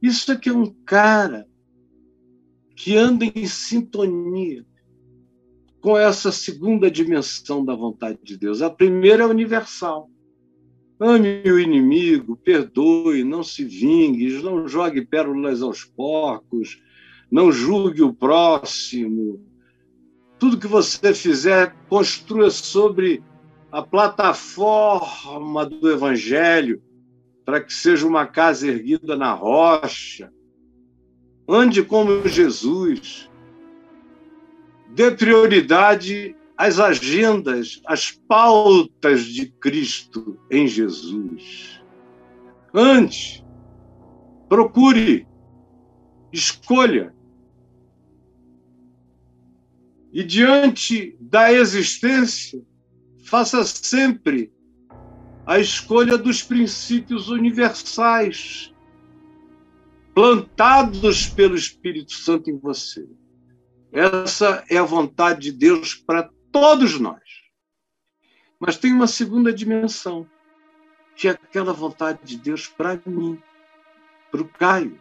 [0.00, 1.46] Isso aqui é um cara
[2.74, 4.64] que anda em sintonia
[5.82, 8.62] com essa segunda dimensão da vontade de Deus.
[8.62, 10.08] A primeira é universal.
[10.98, 16.80] Ame o inimigo, perdoe, não se vingue, não jogue pérolas aos porcos,
[17.28, 19.44] não julgue o próximo,
[20.38, 23.20] tudo que você fizer, construa sobre
[23.72, 26.80] a plataforma do Evangelho,
[27.44, 30.32] para que seja uma casa erguida na rocha.
[31.48, 33.28] Ande como Jesus.
[34.92, 41.80] Dê prioridade às agendas, às pautas de Cristo em Jesus.
[42.74, 43.44] Ande,
[44.48, 45.26] procure,
[46.32, 47.14] escolha
[50.12, 52.62] e diante da existência,
[53.24, 54.52] faça sempre
[55.46, 58.72] a escolha dos princípios universais
[60.14, 63.08] plantados pelo Espírito Santo em você.
[63.92, 67.20] Essa é a vontade de Deus para todos nós.
[68.58, 70.26] Mas tem uma segunda dimensão,
[71.14, 73.38] que é aquela vontade de Deus para mim,
[74.30, 74.98] para o Caio.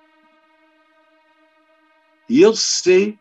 [2.28, 3.18] E eu sei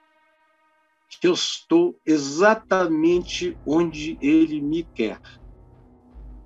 [1.09, 5.21] que eu estou exatamente onde ele me quer,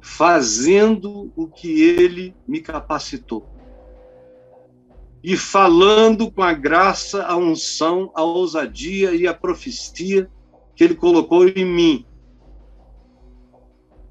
[0.03, 3.54] fazendo o que ele me capacitou.
[5.25, 10.31] E falando com a graça, a unção, a ousadia e a profecia
[10.77, 12.07] que ele colocou em mim.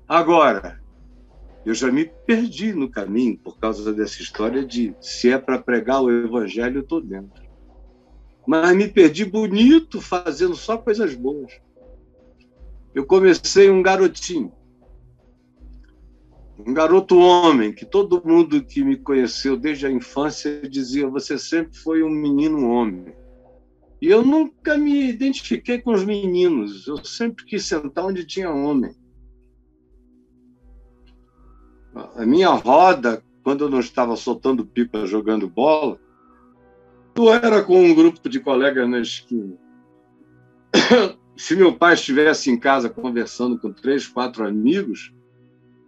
[0.08, 0.82] Agora,
[1.66, 6.02] eu já me perdi no caminho por causa dessa história de se é para pregar
[6.02, 7.44] o evangelho, eu estou dentro
[8.46, 11.54] mas me perdi bonito fazendo só coisas boas.
[12.94, 14.52] Eu comecei um garotinho.
[16.66, 21.78] Um garoto homem, que todo mundo que me conheceu desde a infância dizia: você sempre
[21.78, 23.14] foi um menino homem.
[24.02, 28.94] E eu nunca me identifiquei com os meninos, eu sempre quis sentar onde tinha homem.
[32.16, 36.00] A minha roda, quando eu não estava soltando pipa jogando bola,
[37.16, 39.56] eu era com um grupo de colegas na esquina.
[41.38, 45.14] Se meu pai estivesse em casa conversando com três, quatro amigos,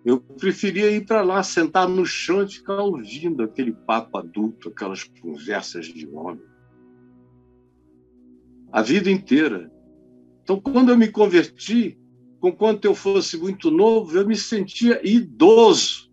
[0.05, 5.03] eu preferia ir para lá, sentar no chão e ficar ouvindo aquele papo adulto, aquelas
[5.03, 6.45] conversas de homem.
[8.71, 9.71] A vida inteira.
[10.43, 11.97] Então, quando eu me converti,
[12.39, 16.11] com quanto eu fosse muito novo, eu me sentia idoso.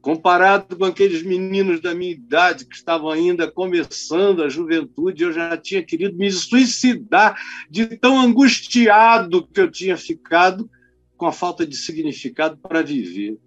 [0.00, 5.54] Comparado com aqueles meninos da minha idade que estavam ainda começando a juventude, eu já
[5.54, 10.70] tinha querido me suicidar de tão angustiado que eu tinha ficado
[11.20, 13.38] com a falta de significado para viver.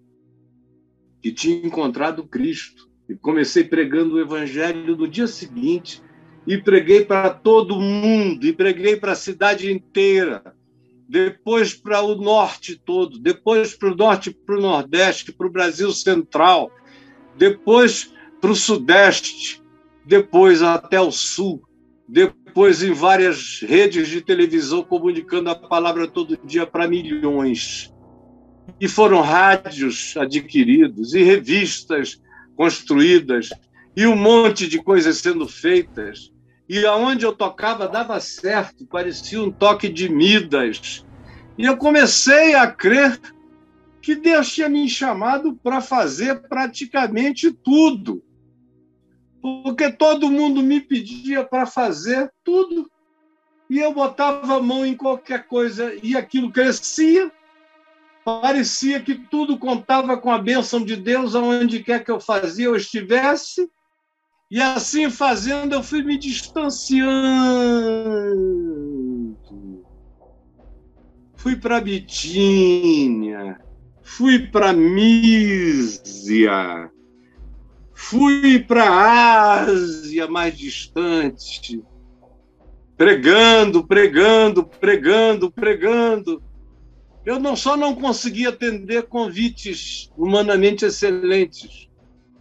[1.23, 2.87] E tinha encontrado Cristo.
[3.09, 5.99] E comecei pregando o Evangelho no dia seguinte,
[6.45, 10.55] e preguei para todo mundo, e preguei para a cidade inteira,
[11.09, 15.91] depois para o norte todo, depois para o norte para o nordeste, para o Brasil
[15.91, 16.71] central,
[17.37, 19.61] depois para o sudeste,
[20.05, 21.61] depois até o sul,
[22.07, 22.42] depois
[22.83, 27.91] em várias redes de televisão comunicando a palavra todo dia para milhões.
[28.79, 32.21] E foram rádios adquiridos e revistas
[32.55, 33.49] construídas
[33.95, 36.31] e um monte de coisas sendo feitas.
[36.69, 41.03] E aonde eu tocava dava certo, parecia um toque de Midas.
[41.57, 43.19] E eu comecei a crer
[44.01, 48.23] que Deus tinha me chamado para fazer praticamente tudo
[49.43, 52.89] porque todo mundo me pedia para fazer tudo.
[53.69, 57.29] E eu botava a mão em qualquer coisa e aquilo crescia.
[58.23, 62.77] Parecia que tudo contava com a bênção de Deus aonde quer que eu fazia eu
[62.77, 63.69] estivesse.
[64.49, 67.03] E assim fazendo, eu fui me distanciando.
[71.35, 73.59] Fui para Bitínia,
[74.01, 75.99] fui para Mísia,
[77.93, 81.81] Fui para a Ásia mais distante,
[82.97, 86.43] pregando, pregando, pregando, pregando.
[87.25, 91.87] Eu não só não consegui atender convites humanamente excelentes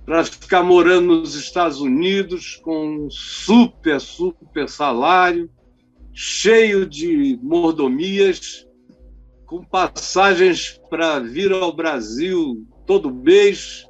[0.05, 5.49] para ficar morando nos Estados Unidos com um super, super salário,
[6.13, 8.67] cheio de mordomias,
[9.47, 13.87] com passagens para vir ao Brasil todo mês,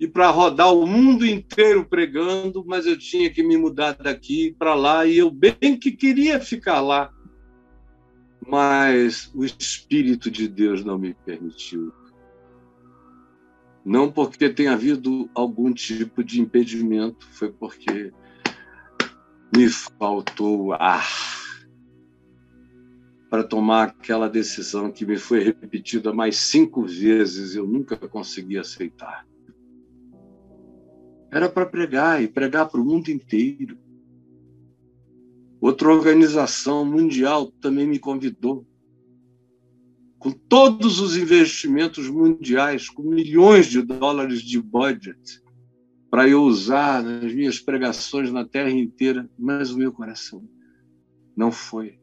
[0.00, 4.74] e para rodar o mundo inteiro pregando, mas eu tinha que me mudar daqui para
[4.74, 7.12] lá e eu bem que queria ficar lá.
[8.48, 11.92] Mas o Espírito de Deus não me permitiu.
[13.84, 18.10] Não porque tenha havido algum tipo de impedimento, foi porque
[19.54, 21.06] me faltou ar
[23.28, 28.56] para tomar aquela decisão que me foi repetida mais cinco vezes e eu nunca consegui
[28.56, 29.29] aceitar.
[31.30, 33.78] Era para pregar e pregar para o mundo inteiro.
[35.60, 38.66] Outra organização mundial também me convidou.
[40.18, 45.42] Com todos os investimentos mundiais, com milhões de dólares de budget,
[46.10, 50.46] para eu usar nas minhas pregações na terra inteira, mas o meu coração
[51.36, 51.98] não foi.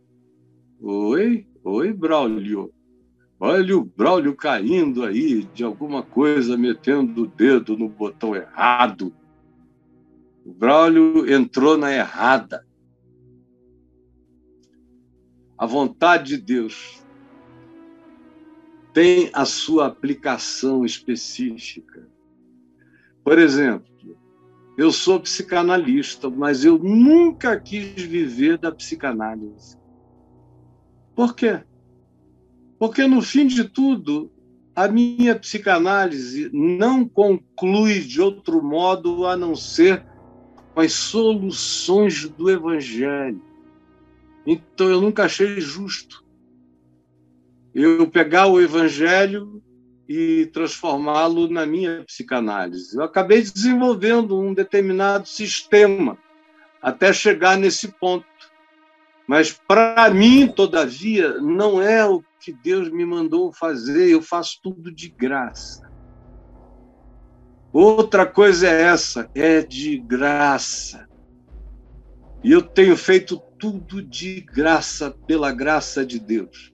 [0.79, 2.73] Oi, oi, Braulio.
[3.39, 9.13] Olha o Braulio caindo aí de alguma coisa, metendo o dedo no botão errado.
[10.43, 12.65] O Braulio entrou na errada.
[15.57, 17.03] A vontade de Deus
[18.93, 22.07] tem a sua aplicação específica.
[23.23, 23.85] Por exemplo,
[24.77, 29.77] eu sou psicanalista, mas eu nunca quis viver da psicanálise.
[31.15, 31.63] Por quê?
[32.79, 34.31] Porque, no fim de tudo,
[34.75, 40.05] a minha psicanálise não conclui de outro modo a não ser
[40.73, 43.41] com as soluções do Evangelho.
[44.45, 46.27] Então, eu nunca achei justo
[47.73, 49.61] eu pegar o Evangelho
[50.09, 52.97] e transformá-lo na minha psicanálise.
[52.97, 56.17] Eu acabei desenvolvendo um determinado sistema
[56.81, 58.25] até chegar nesse ponto.
[59.27, 64.89] Mas, para mim, todavia, não é o que Deus me mandou fazer, eu faço tudo
[64.89, 65.85] de graça.
[67.73, 71.07] Outra coisa é essa, é de graça.
[72.41, 76.73] E eu tenho feito tudo de graça, pela graça de Deus.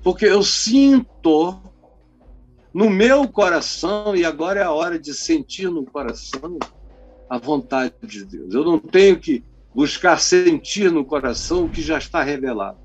[0.00, 1.60] Porque eu sinto
[2.72, 6.58] no meu coração, e agora é a hora de sentir no coração
[7.28, 8.54] a vontade de Deus.
[8.54, 9.42] Eu não tenho que
[9.74, 12.78] buscar sentir no coração o que já está revelado.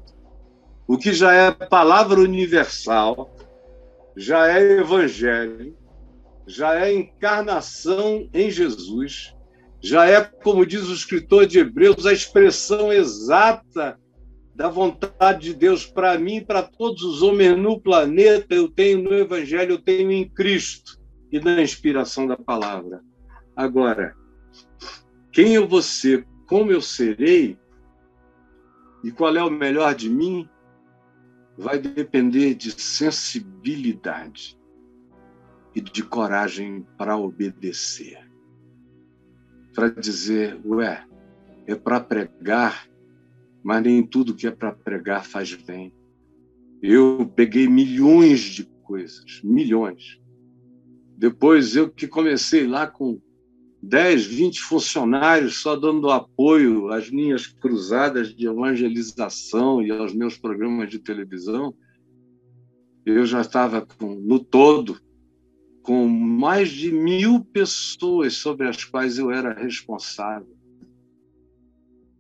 [0.88, 3.34] O que já é palavra universal,
[4.18, 5.78] já é evangelho,
[6.48, 9.36] já é encarnação em Jesus,
[9.80, 14.00] já é, como diz o escritor de Hebreus, a expressão exata
[14.56, 18.54] da vontade de Deus para mim e para todos os homens no planeta.
[18.54, 21.00] Eu tenho no Evangelho, eu tenho em Cristo
[21.32, 23.00] e na inspiração da palavra.
[23.56, 24.14] Agora,
[25.32, 27.56] quem eu vou ser, como eu serei
[29.04, 30.50] e qual é o melhor de mim,
[31.56, 34.60] vai depender de sensibilidade
[35.76, 38.18] e de coragem para obedecer.
[39.76, 41.06] Para dizer, ué,
[41.68, 42.90] é para pregar,
[43.64, 45.94] mas nem tudo que é para pregar faz bem.
[46.82, 50.20] Eu peguei milhões de coisas, milhões.
[51.16, 53.22] Depois eu que comecei lá com
[53.82, 60.90] 10, 20 funcionários só dando apoio às minhas cruzadas de evangelização e aos meus programas
[60.90, 61.74] de televisão,
[63.06, 65.00] eu já estava com, no todo
[65.82, 70.56] com mais de mil pessoas sobre as quais eu era responsável.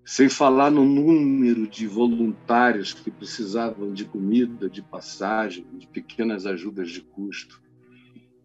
[0.03, 6.89] Sem falar no número de voluntários que precisavam de comida, de passagem, de pequenas ajudas
[6.89, 7.61] de custo.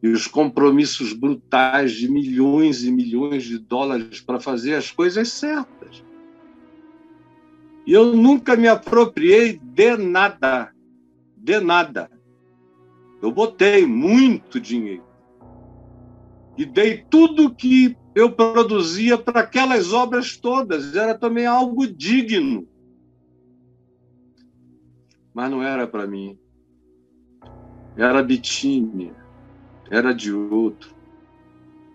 [0.04, 6.04] E os compromissos brutais de milhões e milhões de dólares para fazer as coisas certas.
[7.86, 10.70] E eu nunca me apropriei de nada.
[11.34, 12.10] De nada.
[13.22, 15.14] Eu botei muito dinheiro
[16.58, 20.94] e dei tudo que eu produzia para aquelas obras todas.
[20.94, 22.68] Era também algo digno.
[25.32, 26.38] Mas não era para mim.
[27.96, 29.23] Era Bitínia,
[29.90, 30.94] era de outro.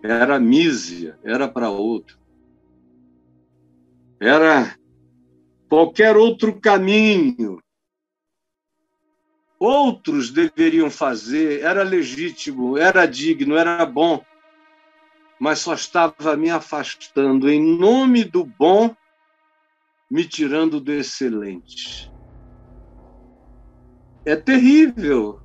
[0.02, 2.18] Era Mísia, era para outro.
[4.20, 4.76] Era
[5.68, 7.60] qualquer outro caminho.
[9.58, 14.22] Outros deveriam fazer, era legítimo, era digno, era bom
[15.40, 18.94] mas só estava me afastando em nome do bom,
[20.10, 22.12] me tirando do excelente.
[24.26, 25.40] É terrível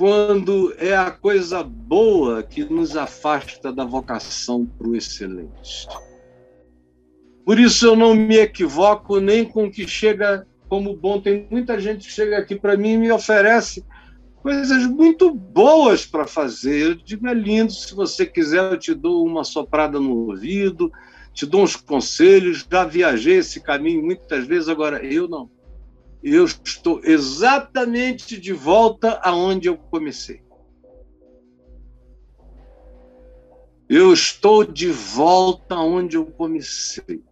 [0.00, 5.86] quando é a coisa boa que nos afasta da vocação para o excelente.
[7.44, 11.20] Por isso eu não me equivoco nem com o que chega como bom.
[11.20, 13.84] Tem muita gente que chega aqui para mim e me oferece
[14.36, 16.80] coisas muito boas para fazer.
[16.80, 20.90] Eu digo, é lindo, se você quiser, eu te dou uma soprada no ouvido,
[21.34, 22.66] te dou uns conselhos.
[22.72, 25.50] Já viajei esse caminho muitas vezes, agora eu não.
[26.22, 30.42] Eu estou exatamente de volta aonde eu comecei.
[33.88, 37.22] Eu estou de volta aonde eu comecei.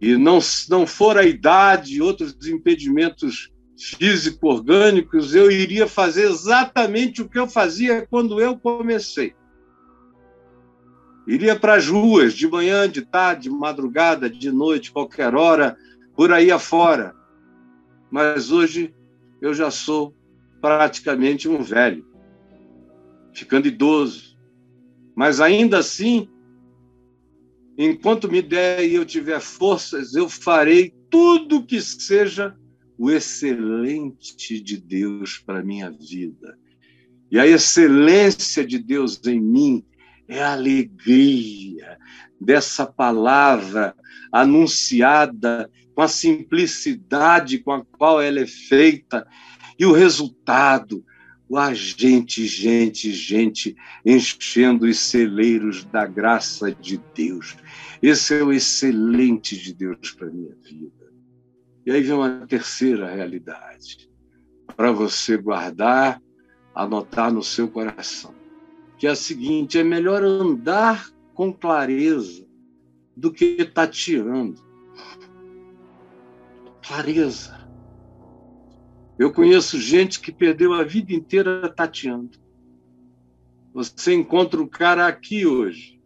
[0.00, 7.28] E não, não for a idade e outros impedimentos físico-orgânicos, eu iria fazer exatamente o
[7.28, 9.34] que eu fazia quando eu comecei.
[11.26, 15.76] Iria para as ruas, de manhã, de tarde, de madrugada, de noite, qualquer hora,
[16.16, 17.14] por aí afora.
[18.10, 18.94] Mas hoje
[19.40, 20.14] eu já sou
[20.60, 22.06] praticamente um velho,
[23.32, 24.38] ficando idoso.
[25.14, 26.28] Mas ainda assim,
[27.76, 32.56] enquanto me der e eu tiver forças, eu farei tudo que seja
[32.96, 36.56] o excelente de Deus para minha vida.
[37.30, 39.84] E a excelência de Deus em mim
[40.28, 41.98] é a alegria
[42.40, 43.94] dessa palavra
[44.30, 49.26] anunciada com a simplicidade com a qual ela é feita
[49.78, 51.04] e o resultado,
[51.48, 57.56] o agente, gente, gente enchendo os celeiros da graça de Deus.
[58.02, 61.12] Esse é o excelente de Deus para minha vida.
[61.84, 64.08] E aí vem uma terceira realidade,
[64.76, 66.22] para você guardar,
[66.74, 68.34] anotar no seu coração,
[68.96, 72.46] que é a seguinte: é melhor andar com clareza
[73.16, 74.71] do que tateando.
[76.92, 77.58] Clareza.
[79.18, 82.38] Eu conheço gente que perdeu a vida inteira tateando.
[83.72, 85.98] Você encontra o cara aqui hoje.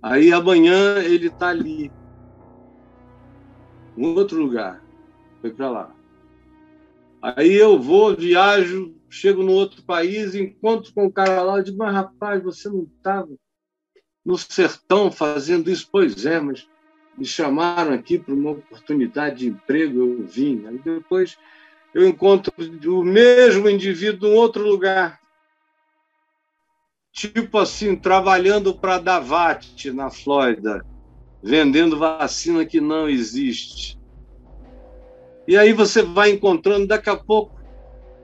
[0.00, 1.90] Aí amanhã ele está ali
[3.96, 4.80] um outro lugar.
[5.40, 5.96] Foi para lá.
[7.20, 11.78] Aí eu vou, viajo, chego no outro país, encontro com o cara lá, eu digo,
[11.78, 13.28] mas rapaz, você não estava
[14.24, 15.88] no sertão fazendo isso?
[15.90, 16.68] Pois é, mas
[17.20, 20.66] me chamaram aqui para uma oportunidade de emprego, eu vim.
[20.66, 21.36] Aí depois
[21.94, 22.50] eu encontro
[22.86, 25.20] o mesmo indivíduo em outro lugar.
[27.12, 30.82] Tipo assim, trabalhando para a Davat, na Flórida,
[31.42, 33.98] vendendo vacina que não existe.
[35.46, 37.60] E aí você vai encontrando, daqui a pouco,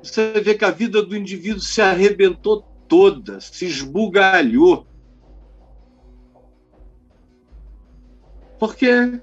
[0.02, 4.86] você vê que a vida do indivíduo se arrebentou toda, se esbugalhou.
[8.58, 9.20] Porque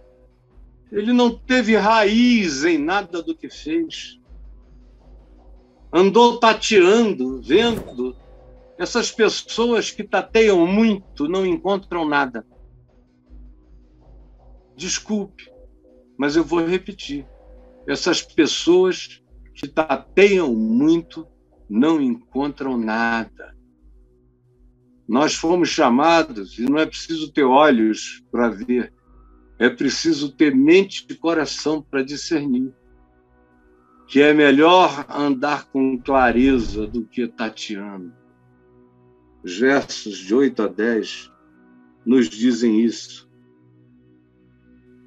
[0.92, 4.20] ele não teve raiz em nada do que fez.
[5.92, 8.16] Andou tateando, vendo.
[8.78, 12.46] Essas pessoas que tateiam muito não encontram nada.
[14.76, 15.52] Desculpe,
[16.18, 17.26] mas eu vou repetir.
[17.88, 19.24] Essas pessoas
[19.54, 21.28] que tateiam muito
[21.70, 23.56] não encontram nada.
[25.08, 28.94] Nós fomos chamados, e não é preciso ter olhos para ver,
[29.64, 32.70] é preciso ter mente e coração para discernir.
[34.07, 38.11] Que é melhor andar com clareza do que tateando.
[39.41, 41.32] Os versos de 8 a 10
[42.05, 43.30] nos dizem isso.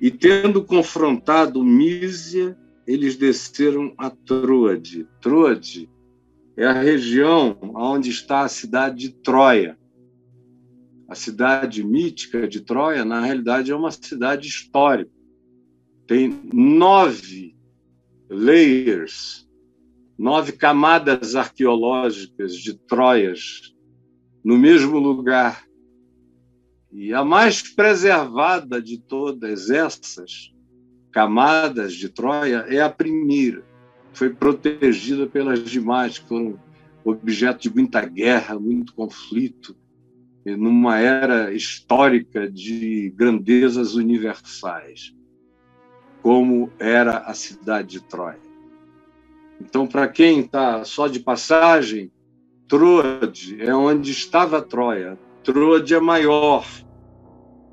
[0.01, 5.07] E tendo confrontado Mísia eles desceram a Troade.
[5.21, 5.87] Troade
[6.57, 9.79] é a região onde está a cidade de Troia.
[11.09, 15.11] A cidade mítica de Troia, na realidade, é uma cidade histórica.
[16.07, 17.57] Tem nove
[18.29, 19.49] layers,
[20.19, 23.75] nove camadas arqueológicas de Troias
[24.45, 25.65] no mesmo lugar.
[26.93, 30.53] E a mais preservada de todas essas
[31.13, 33.65] camadas de Troia é a primeira.
[34.13, 36.59] Foi protegida pelas demais, que foram
[37.05, 39.77] objeto de muita guerra, muito conflito,
[40.55, 45.15] numa era histórica de grandezas universais,
[46.23, 48.39] como era a cidade de Troia.
[49.61, 52.13] Então, para quem está só de passagem,
[52.69, 55.19] Troade é onde estava Troia.
[55.43, 56.67] Troade é maior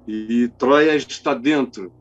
[0.07, 1.91] e Troia está dentro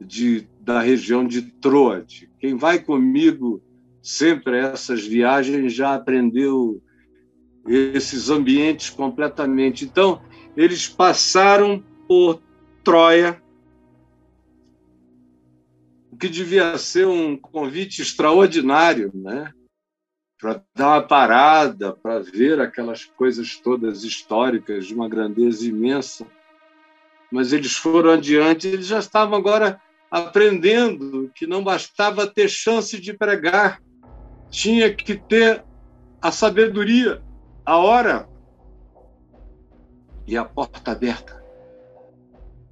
[0.00, 2.30] de da região de Troade.
[2.38, 3.62] Quem vai comigo
[4.02, 6.82] sempre a essas viagens já aprendeu
[7.68, 9.84] esses ambientes completamente.
[9.84, 10.22] Então,
[10.56, 12.40] eles passaram por
[12.82, 13.40] Troia,
[16.10, 19.52] o que devia ser um convite extraordinário, né?
[20.40, 26.26] Para dar uma parada, para ver aquelas coisas todas históricas de uma grandeza imensa.
[27.30, 33.12] Mas eles foram adiante, eles já estavam agora aprendendo que não bastava ter chance de
[33.12, 33.82] pregar,
[34.50, 35.62] tinha que ter
[36.22, 37.22] a sabedoria,
[37.68, 38.26] a hora
[40.26, 41.44] e a porta aberta.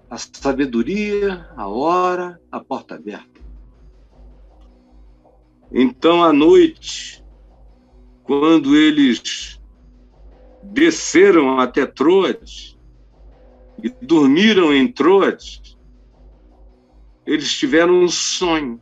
[0.09, 3.43] A sabedoria, a hora, a porta aberta.
[5.71, 7.23] Então, à noite,
[8.25, 9.61] quando eles
[10.63, 12.81] desceram até Troade
[13.83, 15.79] e dormiram em Troade,
[17.27, 18.81] eles tiveram um sonho.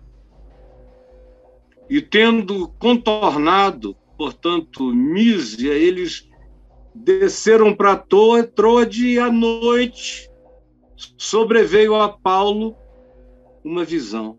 [1.91, 6.29] E tendo contornado, portanto, Mísia, eles
[6.95, 10.31] desceram para Troade e à noite
[11.17, 12.77] sobreveio a Paulo
[13.65, 14.39] uma visão.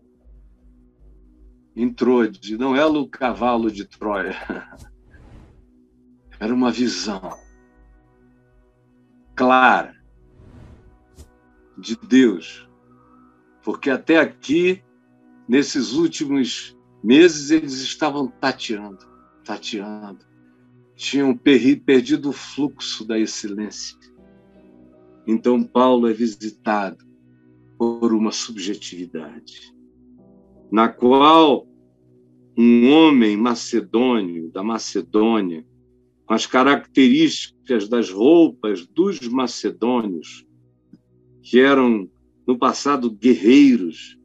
[1.74, 4.34] Em Troade, não era o cavalo de Troia,
[6.40, 7.36] era uma visão
[9.34, 9.94] clara
[11.76, 12.66] de Deus.
[13.62, 14.82] Porque até aqui,
[15.46, 16.74] nesses últimos
[17.04, 19.06] meses, eles estavam tateando,
[19.46, 20.26] tateando.
[20.96, 23.96] Tinham perdido o fluxo da excelência.
[25.26, 27.04] Então, Paulo é visitado
[27.78, 29.74] por uma subjetividade,
[30.70, 31.66] na qual
[32.56, 35.64] um homem macedônio, da Macedônia,
[36.24, 40.46] com as características das roupas dos macedônios,
[41.42, 42.10] que eram
[42.46, 44.15] no passado guerreiros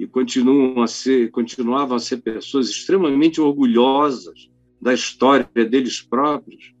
[0.00, 4.48] e continuam a ser, continuavam a ser pessoas extremamente orgulhosas
[4.80, 6.72] da história deles próprios.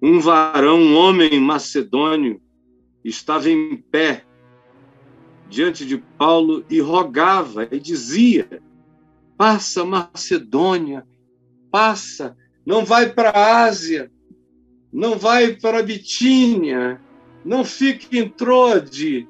[0.00, 2.40] Um varão, um homem macedônio,
[3.04, 4.24] estava em pé
[5.50, 8.62] diante de Paulo e rogava e dizia:
[9.36, 11.06] Passa Macedônia,
[11.70, 12.34] passa,
[12.64, 14.10] não vai para a Ásia,
[14.90, 17.02] não vai para a Bitínia,
[17.44, 19.28] não fique em Trode,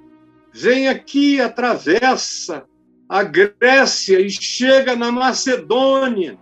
[0.52, 2.64] vem aqui, atravessa
[3.08, 6.38] a Grécia e chega na Macedônia.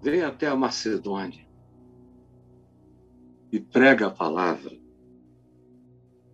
[0.00, 1.46] Vem até a Macedônia
[3.50, 4.76] e prega a palavra.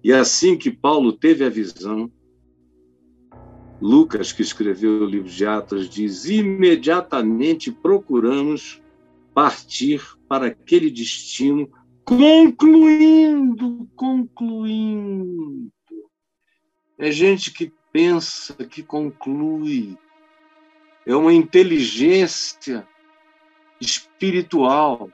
[0.03, 2.13] E assim que Paulo teve a visão,
[3.81, 8.83] Lucas, que escreveu o livro de Atos, diz: imediatamente procuramos
[9.33, 11.69] partir para aquele destino,
[12.05, 15.74] concluindo, concluindo.
[16.99, 19.97] É gente que pensa, que conclui.
[21.07, 22.87] É uma inteligência
[23.81, 25.11] espiritual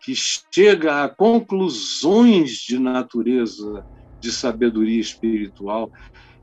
[0.00, 3.86] que chega a conclusões de natureza
[4.20, 5.92] de sabedoria espiritual,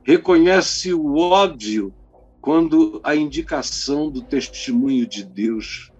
[0.02, 1.94] reconhece o óbvio
[2.40, 5.90] quando a indicação do testemunho de Deus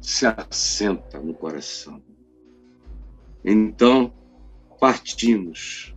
[0.00, 2.02] se assenta no coração.
[3.44, 4.12] Então,
[4.80, 5.94] partimos.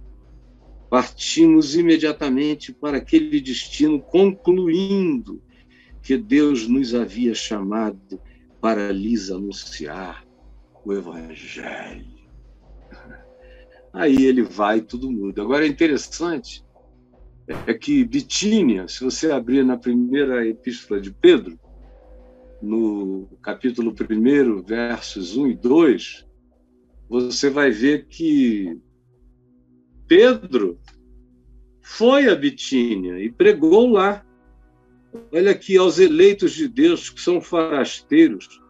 [0.95, 5.43] Partimos imediatamente para aquele destino, concluindo
[6.01, 8.17] que Deus nos havia chamado
[8.61, 10.25] para lhes anunciar
[10.85, 12.15] o Evangelho.
[13.91, 15.41] Aí ele vai tudo muda.
[15.41, 16.63] Agora é interessante
[17.67, 21.59] é que Bitínia, se você abrir na primeira epístola de Pedro,
[22.61, 26.25] no capítulo 1, versos 1 e 2,
[27.09, 28.79] você vai ver que
[30.07, 30.79] Pedro
[31.81, 34.25] foi a Bitínia e pregou lá.
[35.31, 38.61] Olha aqui, aos eleitos de Deus que são forasteiros,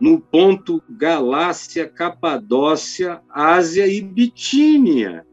[0.00, 5.26] no ponto Galácia, Capadócia, Ásia e Bitínia.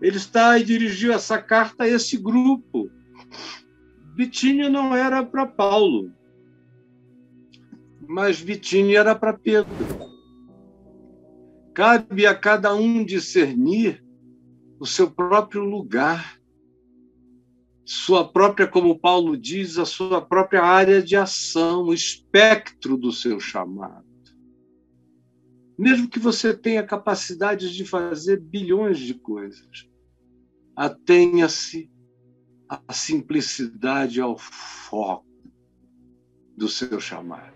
[0.00, 2.90] Ele está e dirigiu essa carta a esse grupo.
[4.14, 6.12] Bitínia não era para Paulo,
[8.06, 10.15] mas Bitínia era para Pedro.
[11.76, 14.02] Cabe a cada um discernir
[14.80, 16.40] o seu próprio lugar,
[17.84, 23.38] sua própria, como Paulo diz, a sua própria área de ação, o espectro do seu
[23.38, 24.06] chamado.
[25.78, 29.86] Mesmo que você tenha capacidade de fazer bilhões de coisas,
[30.74, 31.90] atenha-se
[32.66, 35.26] à simplicidade, ao foco
[36.56, 37.55] do seu chamado.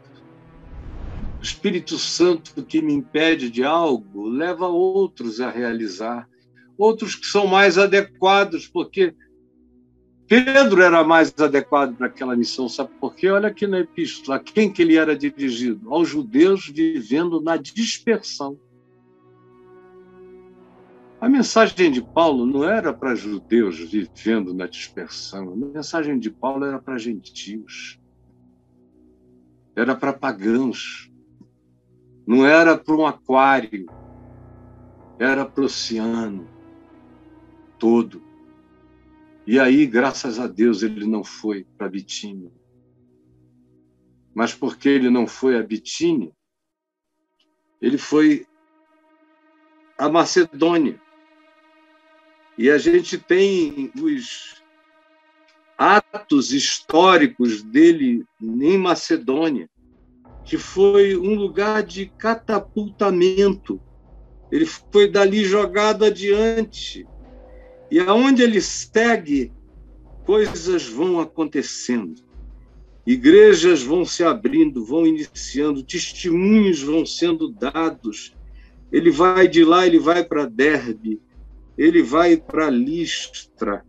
[1.40, 6.28] O Espírito Santo que me impede de algo leva outros a realizar,
[6.76, 9.14] outros que são mais adequados, porque
[10.28, 13.30] Pedro era mais adequado para aquela missão, sabe por quê?
[13.30, 15.92] Olha aqui na epístola, a quem que ele era dirigido?
[15.92, 18.58] Aos judeus vivendo na dispersão.
[21.18, 26.66] A mensagem de Paulo não era para judeus vivendo na dispersão, a mensagem de Paulo
[26.66, 27.98] era para gentios,
[29.74, 31.09] era para pagãos,
[32.30, 33.86] não era para um aquário,
[35.18, 36.48] era para o oceano
[37.76, 38.22] todo.
[39.44, 42.52] E aí, graças a Deus, ele não foi para Bitínia.
[44.32, 46.30] Mas porque ele não foi a Bitínia,
[47.82, 48.46] ele foi
[49.98, 51.02] a Macedônia.
[52.56, 54.62] E a gente tem os
[55.76, 59.68] atos históricos dele em Macedônia,
[60.44, 63.80] que foi um lugar de catapultamento.
[64.50, 67.06] Ele foi dali jogado adiante
[67.90, 69.52] e aonde ele segue,
[70.24, 72.22] coisas vão acontecendo.
[73.04, 78.36] Igrejas vão se abrindo, vão iniciando, testemunhos vão sendo dados.
[78.92, 81.20] Ele vai de lá, ele vai para Derbe,
[81.76, 83.84] ele vai para Listra.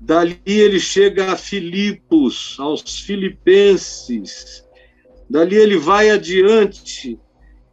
[0.00, 4.61] Dali ele chega a Filipos, aos filipenses.
[5.32, 7.18] Dali ele vai adiante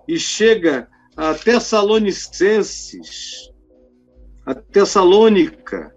[0.07, 0.87] e chega
[1.17, 3.51] a Tessalonicenses
[4.45, 5.93] a Tessalônica.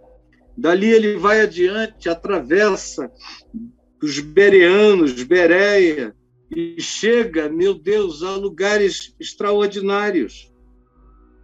[0.59, 3.09] Dali ele vai adiante, atravessa
[4.03, 6.13] os Bereanos, Bereia,
[6.51, 10.53] e chega, meu Deus, a lugares extraordinários.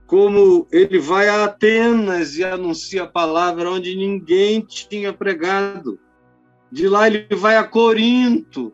[0.08, 5.96] Como ele vai a Atenas e anuncia a palavra onde ninguém tinha pregado.
[6.72, 8.72] De lá ele vai a Corinto,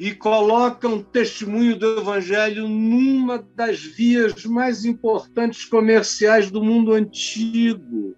[0.00, 8.16] e colocam testemunho do Evangelho numa das vias mais importantes comerciais do mundo antigo.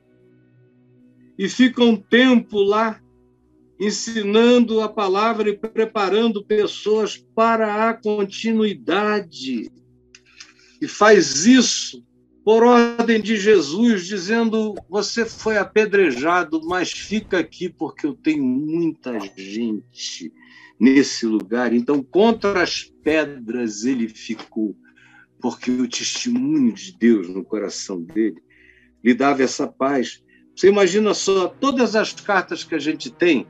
[1.36, 3.02] E ficam um tempo lá
[3.80, 9.68] ensinando a palavra e preparando pessoas para a continuidade.
[10.80, 12.00] E faz isso
[12.44, 19.18] por ordem de Jesus, dizendo: Você foi apedrejado, mas fica aqui porque eu tenho muita
[19.36, 20.32] gente
[20.82, 21.72] nesse lugar.
[21.72, 24.76] Então, contra as pedras ele ficou,
[25.40, 28.42] porque o testemunho de Deus no coração dele
[29.02, 30.24] lhe dava essa paz.
[30.56, 33.46] Você imagina só, todas as cartas que a gente tem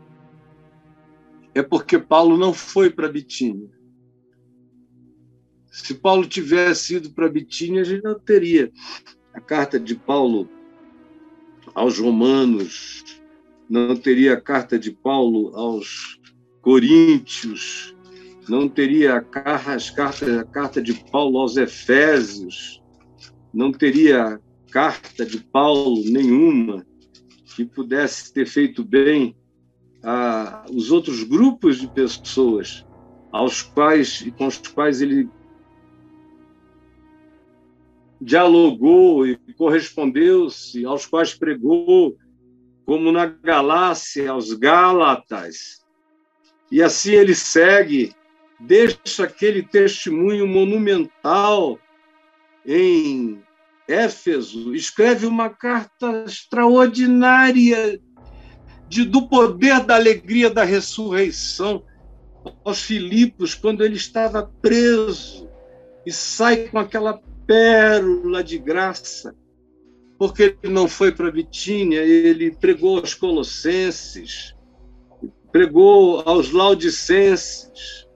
[1.54, 3.70] é porque Paulo não foi para Bitínia.
[5.70, 8.70] Se Paulo tivesse ido para Bitínia, a gente não teria
[9.32, 10.50] a carta de Paulo
[11.74, 13.02] aos Romanos,
[13.70, 16.20] não teria a carta de Paulo aos
[16.62, 17.94] Coríntios,
[18.48, 22.80] não teria a carta, a carta de Paulo aos Efésios,
[23.52, 24.40] não teria
[24.70, 26.86] carta de Paulo nenhuma
[27.54, 29.36] que pudesse ter feito bem
[30.02, 32.86] a os outros grupos de pessoas
[33.30, 35.28] aos quais e com os quais ele
[38.20, 42.16] dialogou e correspondeu-se, aos quais pregou,
[42.84, 45.81] como na Galácia, aos Gálatas.
[46.72, 48.14] E assim ele segue,
[48.58, 51.78] deixa aquele testemunho monumental
[52.64, 53.42] em
[53.86, 58.00] Éfeso, escreve uma carta extraordinária
[58.88, 61.84] de, do poder da alegria da ressurreição
[62.64, 65.50] aos Filipos, quando ele estava preso,
[66.06, 69.36] e sai com aquela pérola de graça,
[70.18, 74.54] porque ele não foi para Bitínia, ele pregou aos Colossenses,
[75.52, 78.06] pregou aos Laudicenses,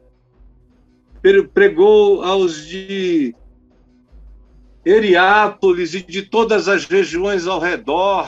[1.53, 3.35] pregou aos de
[4.85, 8.27] Eriápolis e de todas as regiões ao redor,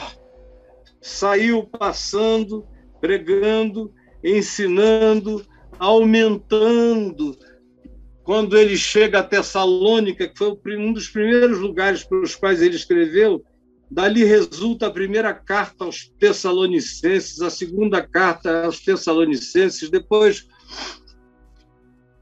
[1.01, 2.67] saiu passando,
[3.01, 3.91] pregando,
[4.23, 5.45] ensinando,
[5.79, 7.37] aumentando.
[8.23, 12.75] Quando ele chega a Tessalônica, que foi um dos primeiros lugares para os quais ele
[12.75, 13.43] escreveu,
[13.89, 20.47] dali resulta a primeira carta aos Tessalonicenses, a segunda carta aos Tessalonicenses, depois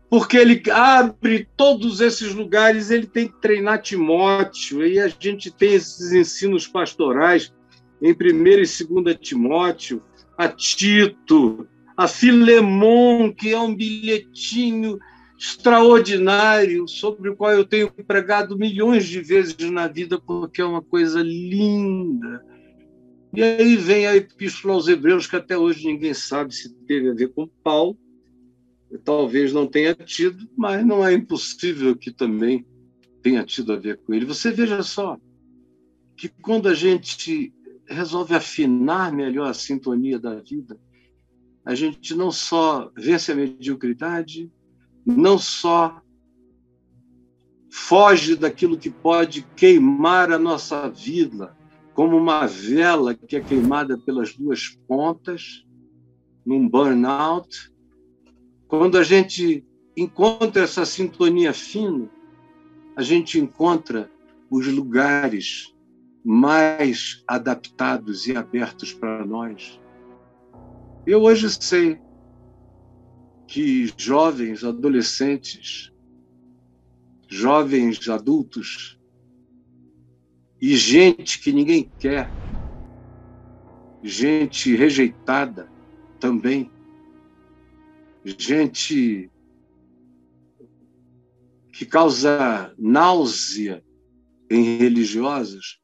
[0.09, 5.73] porque ele abre todos esses lugares, ele tem que treinar Timóteo, e a gente tem
[5.73, 7.53] esses ensinos pastorais
[8.01, 10.01] em 1 e 2 Timóteo,
[10.37, 14.97] a Tito, a Filemon, que é um bilhetinho
[15.37, 20.81] extraordinário, sobre o qual eu tenho pregado milhões de vezes na vida, porque é uma
[20.81, 22.43] coisa linda.
[23.33, 27.13] E aí vem a Epístola aos Hebreus, que até hoje ninguém sabe se teve a
[27.13, 27.97] ver com Paulo,
[29.03, 32.65] talvez não tenha tido, mas não é impossível que também
[33.21, 34.25] tenha tido a ver com ele.
[34.25, 35.17] Você veja só
[36.15, 37.53] que quando a gente
[37.87, 40.79] resolve afinar melhor a sintonia da vida,
[41.63, 44.49] a gente não só vence a mediocridade,
[45.07, 46.01] não só
[47.71, 51.55] foge daquilo que pode queimar a nossa vida,
[51.93, 55.65] como uma vela que é queimada pelas duas pontas,
[56.45, 57.71] num burnout.
[58.67, 62.09] Quando a gente encontra essa sintonia fina,
[62.95, 64.11] a gente encontra
[64.49, 65.73] os lugares
[66.23, 69.79] mais adaptados e abertos para nós.
[71.05, 71.97] Eu hoje sei
[73.47, 75.91] que jovens, adolescentes,
[77.29, 78.99] jovens adultos
[80.61, 82.29] e gente que ninguém quer,
[84.03, 85.71] gente rejeitada
[86.19, 86.69] também,
[88.25, 89.31] gente
[91.71, 93.83] que causa náusea
[94.49, 95.79] em religiosos,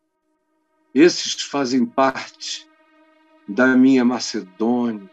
[0.94, 2.68] esses fazem parte
[3.48, 5.13] da minha Macedônia,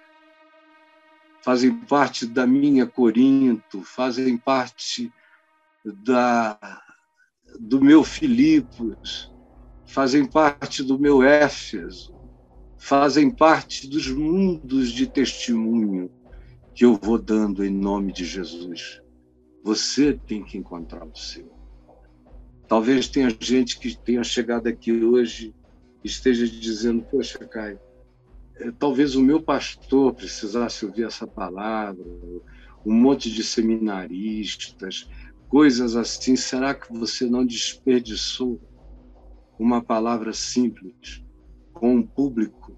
[1.42, 5.12] fazem parte da minha Corinto, fazem parte
[5.84, 6.58] da,
[7.58, 9.32] do meu Filipos,
[9.86, 12.14] fazem parte do meu Éfeso,
[12.78, 16.10] fazem parte dos mundos de testemunho
[16.74, 19.02] que eu vou dando em nome de Jesus.
[19.62, 21.50] Você tem que encontrar o seu.
[22.66, 25.54] Talvez tenha gente que tenha chegado aqui hoje
[26.04, 27.80] e esteja dizendo: Poxa, Caio,
[28.78, 32.04] talvez o meu pastor precisasse ouvir essa palavra,
[32.84, 35.08] um monte de seminaristas,
[35.48, 36.36] coisas assim.
[36.36, 38.60] Será que você não desperdiçou
[39.58, 41.24] uma palavra simples
[41.72, 42.76] com um público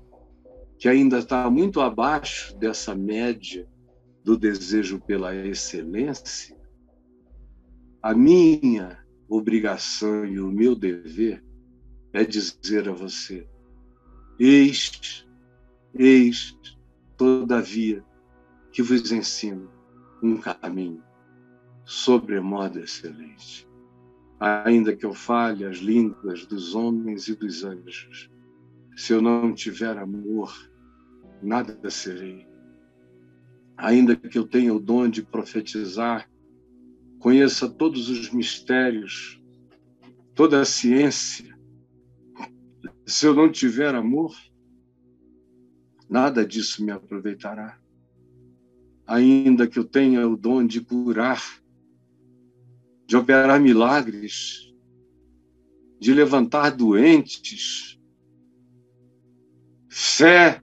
[0.79, 3.69] que ainda está muito abaixo dessa média
[4.25, 6.57] do desejo pela excelência?
[8.03, 11.43] A minha obrigação e o meu dever
[12.13, 13.47] é dizer a você:
[14.39, 15.25] eis
[15.95, 16.59] Eis,
[17.17, 18.03] todavia,
[18.73, 19.71] que vos ensino
[20.23, 21.03] um caminho
[21.85, 23.69] sobremodo excelente.
[24.41, 28.31] Ainda que eu fale as línguas dos homens e dos anjos,
[28.97, 30.53] se eu não tiver amor,
[31.43, 32.47] nada serei.
[33.77, 36.29] Ainda que eu tenha o dom de profetizar,
[37.19, 39.41] conheça todos os mistérios,
[40.35, 41.57] toda a ciência,
[43.07, 44.35] se eu não tiver amor,
[46.13, 47.79] nada disso me aproveitará.
[49.07, 51.43] Ainda que eu tenha o dom de curar,
[53.07, 54.71] de operar milagres,
[55.99, 57.99] de levantar doentes,
[59.89, 60.63] fé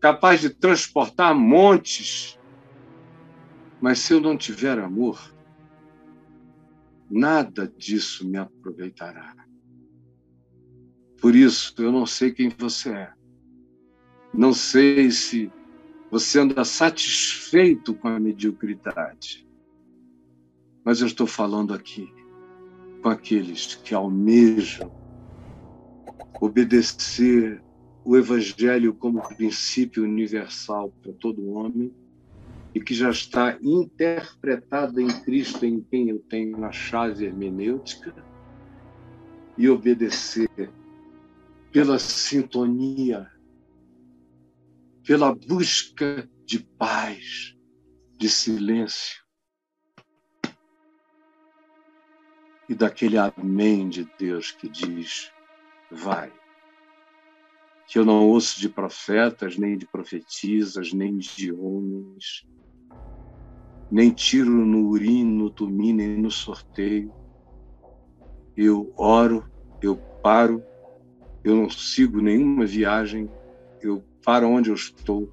[0.00, 2.38] capaz de transportar montes.
[3.80, 5.34] Mas se eu não tiver amor,
[7.10, 9.34] nada disso me aproveitará.
[11.20, 13.15] Por isso, eu não sei quem você é.
[14.36, 15.50] Não sei se
[16.10, 19.48] você anda satisfeito com a mediocridade.
[20.84, 22.12] Mas eu estou falando aqui
[23.02, 24.92] com aqueles que almejam
[26.40, 27.62] obedecer
[28.04, 31.92] o Evangelho como princípio universal para todo homem
[32.74, 38.14] e que já está interpretada em Cristo, em quem eu tenho a chave hermenêutica,
[39.56, 40.70] e obedecer
[41.72, 43.26] pela sintonia,
[45.06, 47.56] pela busca de paz,
[48.18, 49.24] de silêncio,
[52.68, 55.30] e daquele amém de Deus que diz:
[55.90, 56.32] vai.
[57.86, 62.44] Que eu não ouço de profetas, nem de profetisas, nem de homens,
[63.88, 67.14] nem tiro no urim, no tumim, nem no sorteio.
[68.56, 69.48] Eu oro,
[69.80, 70.64] eu paro,
[71.44, 73.30] eu não sigo nenhuma viagem,
[73.80, 75.32] eu paro onde eu estou.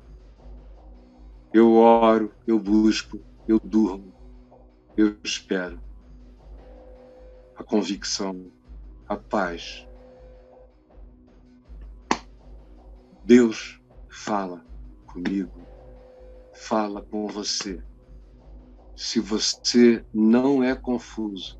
[1.52, 4.14] Eu oro, eu busco, eu durmo,
[4.96, 5.82] eu espero.
[7.56, 8.52] A convicção,
[9.10, 9.88] a paz.
[13.26, 14.64] Deus fala
[15.08, 15.62] comigo,
[16.54, 17.84] fala com você
[18.96, 21.60] se você não é confuso,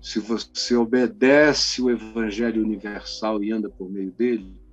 [0.00, 4.63] se você obedece o Evangelho universal e anda por meio dele,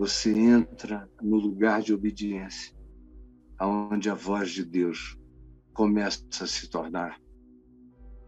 [0.00, 2.74] você entra no lugar de obediência,
[3.58, 5.20] aonde a voz de Deus
[5.74, 7.20] começa a se tornar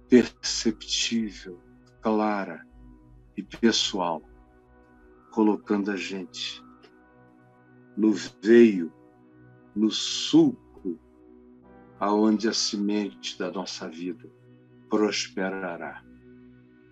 [0.07, 1.59] perceptível,
[2.03, 2.63] clara
[3.39, 4.23] e pessoal,
[5.31, 6.63] colocando a gente
[7.97, 8.13] no
[8.43, 8.93] veio,
[9.75, 10.55] no sul
[11.99, 14.31] aonde a semente da nossa vida
[14.91, 16.05] prosperará.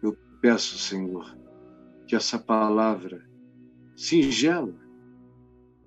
[0.03, 1.37] Eu peço, Senhor,
[2.07, 3.30] que essa palavra
[4.01, 4.75] singela,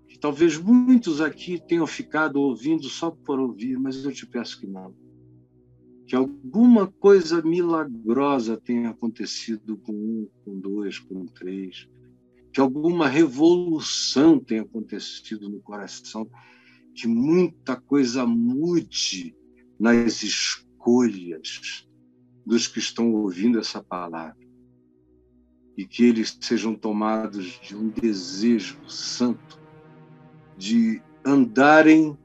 [0.08, 4.68] que talvez muitos aqui tenham ficado ouvindo só por ouvir, mas eu te peço que
[4.68, 4.94] não.
[6.06, 11.90] Que alguma coisa milagrosa tenha acontecido com um, com dois, com três,
[12.52, 16.30] que alguma revolução tenha acontecido no coração.
[16.94, 19.36] Que muita coisa mude
[19.80, 21.88] nas escolhas
[22.46, 24.43] dos que estão ouvindo essa palavra
[25.78, 29.60] e que eles sejam tomados de um desejo santo
[30.58, 32.18] de andarem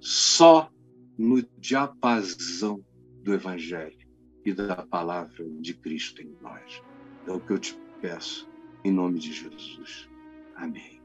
[0.00, 0.70] só
[1.18, 2.84] no diapasão
[3.22, 3.98] do Evangelho
[4.44, 6.82] e da palavra de Cristo em nós.
[7.26, 8.48] É o que eu te peço,
[8.84, 10.08] em nome de Jesus.
[10.56, 10.97] Amém.